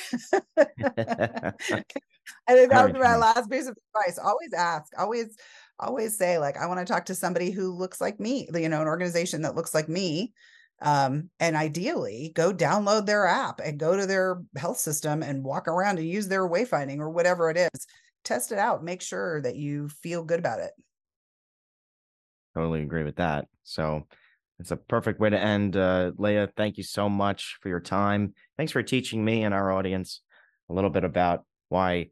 I 2.48 2.54
think 2.54 2.72
that 2.72 2.84
would 2.84 2.94
be 2.94 3.00
my 3.00 3.16
last 3.16 3.50
piece 3.50 3.68
of 3.68 3.78
advice. 3.96 4.18
Always 4.18 4.54
ask, 4.54 4.92
always 4.98 5.36
always 5.80 6.16
say 6.16 6.38
like 6.38 6.56
i 6.56 6.68
want 6.68 6.80
to 6.80 6.86
talk 6.86 7.04
to 7.04 7.16
somebody 7.16 7.50
who 7.50 7.74
looks 7.74 8.00
like 8.00 8.20
me 8.20 8.48
you 8.54 8.70
know 8.70 8.80
an 8.80 8.88
organization 8.88 9.42
that 9.42 9.56
looks 9.56 9.74
like 9.74 9.90
me 9.90 10.32
um, 10.84 11.30
and 11.40 11.56
ideally 11.56 12.32
go 12.36 12.54
download 12.54 13.06
their 13.06 13.26
app 13.26 13.60
and 13.62 13.80
go 13.80 13.96
to 13.96 14.06
their 14.06 14.42
health 14.58 14.78
system 14.78 15.24
and 15.24 15.44
walk 15.44 15.68
around 15.68 15.98
and 15.98 16.08
use 16.08 16.28
their 16.28 16.48
wayfinding 16.48 17.00
or 17.00 17.10
whatever 17.10 17.50
it 17.50 17.58
is. 17.58 17.88
Test 18.24 18.52
it 18.52 18.58
out 18.58 18.84
make 18.84 19.02
sure 19.02 19.42
that 19.42 19.56
you 19.56 19.88
feel 19.88 20.24
good 20.24 20.40
about 20.40 20.60
it. 20.60 20.72
Totally 22.54 22.84
agree 22.84 23.04
with 23.04 23.16
that. 23.16 23.48
So 23.64 24.08
it's 24.60 24.72
a 24.72 24.78
perfect 24.78 25.20
way 25.20 25.30
to 25.30 25.40
end 25.40 25.78
uh, 25.78 26.12
lea 26.18 26.48
thank 26.56 26.78
you 26.78 26.84
so 26.84 27.10
much 27.10 27.58
for 27.62 27.70
your 27.70 27.80
time. 27.80 28.34
Thanks 28.58 28.72
for 28.72 28.84
teaching 28.84 29.24
me 29.24 29.44
and 29.44 29.54
our 29.54 29.72
audience 29.72 30.22
a 30.70 30.74
little 30.74 30.90
bit 30.90 31.04
about 31.04 31.46
why 31.74 32.08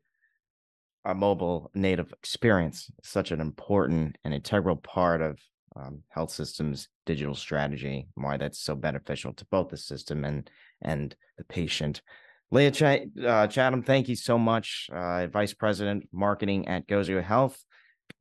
a 1.05 1.13
mobile 1.13 1.69
native 1.75 2.11
experience 2.13 2.89
is 3.03 3.09
such 3.09 3.31
an 3.31 3.39
important 3.39 4.17
and 4.23 4.33
integral 4.33 4.75
part 4.75 5.21
of 5.21 5.39
um, 5.75 6.03
health 6.09 6.31
systems 6.31 6.89
digital 7.05 7.35
strategy 7.35 8.07
why 8.15 8.37
that's 8.37 8.59
so 8.59 8.75
beneficial 8.75 9.33
to 9.33 9.45
both 9.45 9.69
the 9.69 9.77
system 9.77 10.25
and 10.25 10.49
and 10.81 11.15
the 11.37 11.43
patient. 11.43 12.01
Lea 12.49 12.71
Ch- 12.71 13.07
uh, 13.25 13.47
chatham 13.47 13.83
thank 13.83 14.09
you 14.09 14.15
so 14.15 14.37
much. 14.37 14.89
Uh, 14.91 15.27
vice 15.27 15.53
president 15.53 16.09
marketing 16.11 16.67
at 16.67 16.87
gozio 16.87 17.23
health. 17.23 17.63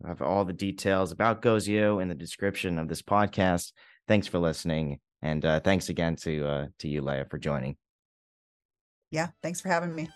I 0.05 0.09
have 0.09 0.23
all 0.23 0.45
the 0.45 0.53
details 0.53 1.11
about 1.11 1.43
gozio 1.43 2.01
in 2.03 2.09
the 2.09 2.15
description 2.15 2.79
of 2.79 2.87
this 2.87 3.03
podcast. 3.03 3.73
Thanks 4.07 4.27
for 4.29 4.39
listening 4.39 5.01
and 5.23 5.45
uh, 5.45 5.61
thanks 5.61 5.89
again 5.89 6.17
to 6.17 6.47
uh, 6.47 6.67
to 6.81 6.89
you 6.89 7.01
lea 7.01 7.25
for 7.31 7.39
joining. 7.39 7.77
Yeah 9.11 9.29
thanks 9.43 9.61
for 9.61 9.69
having 9.71 9.95
me 9.95 10.09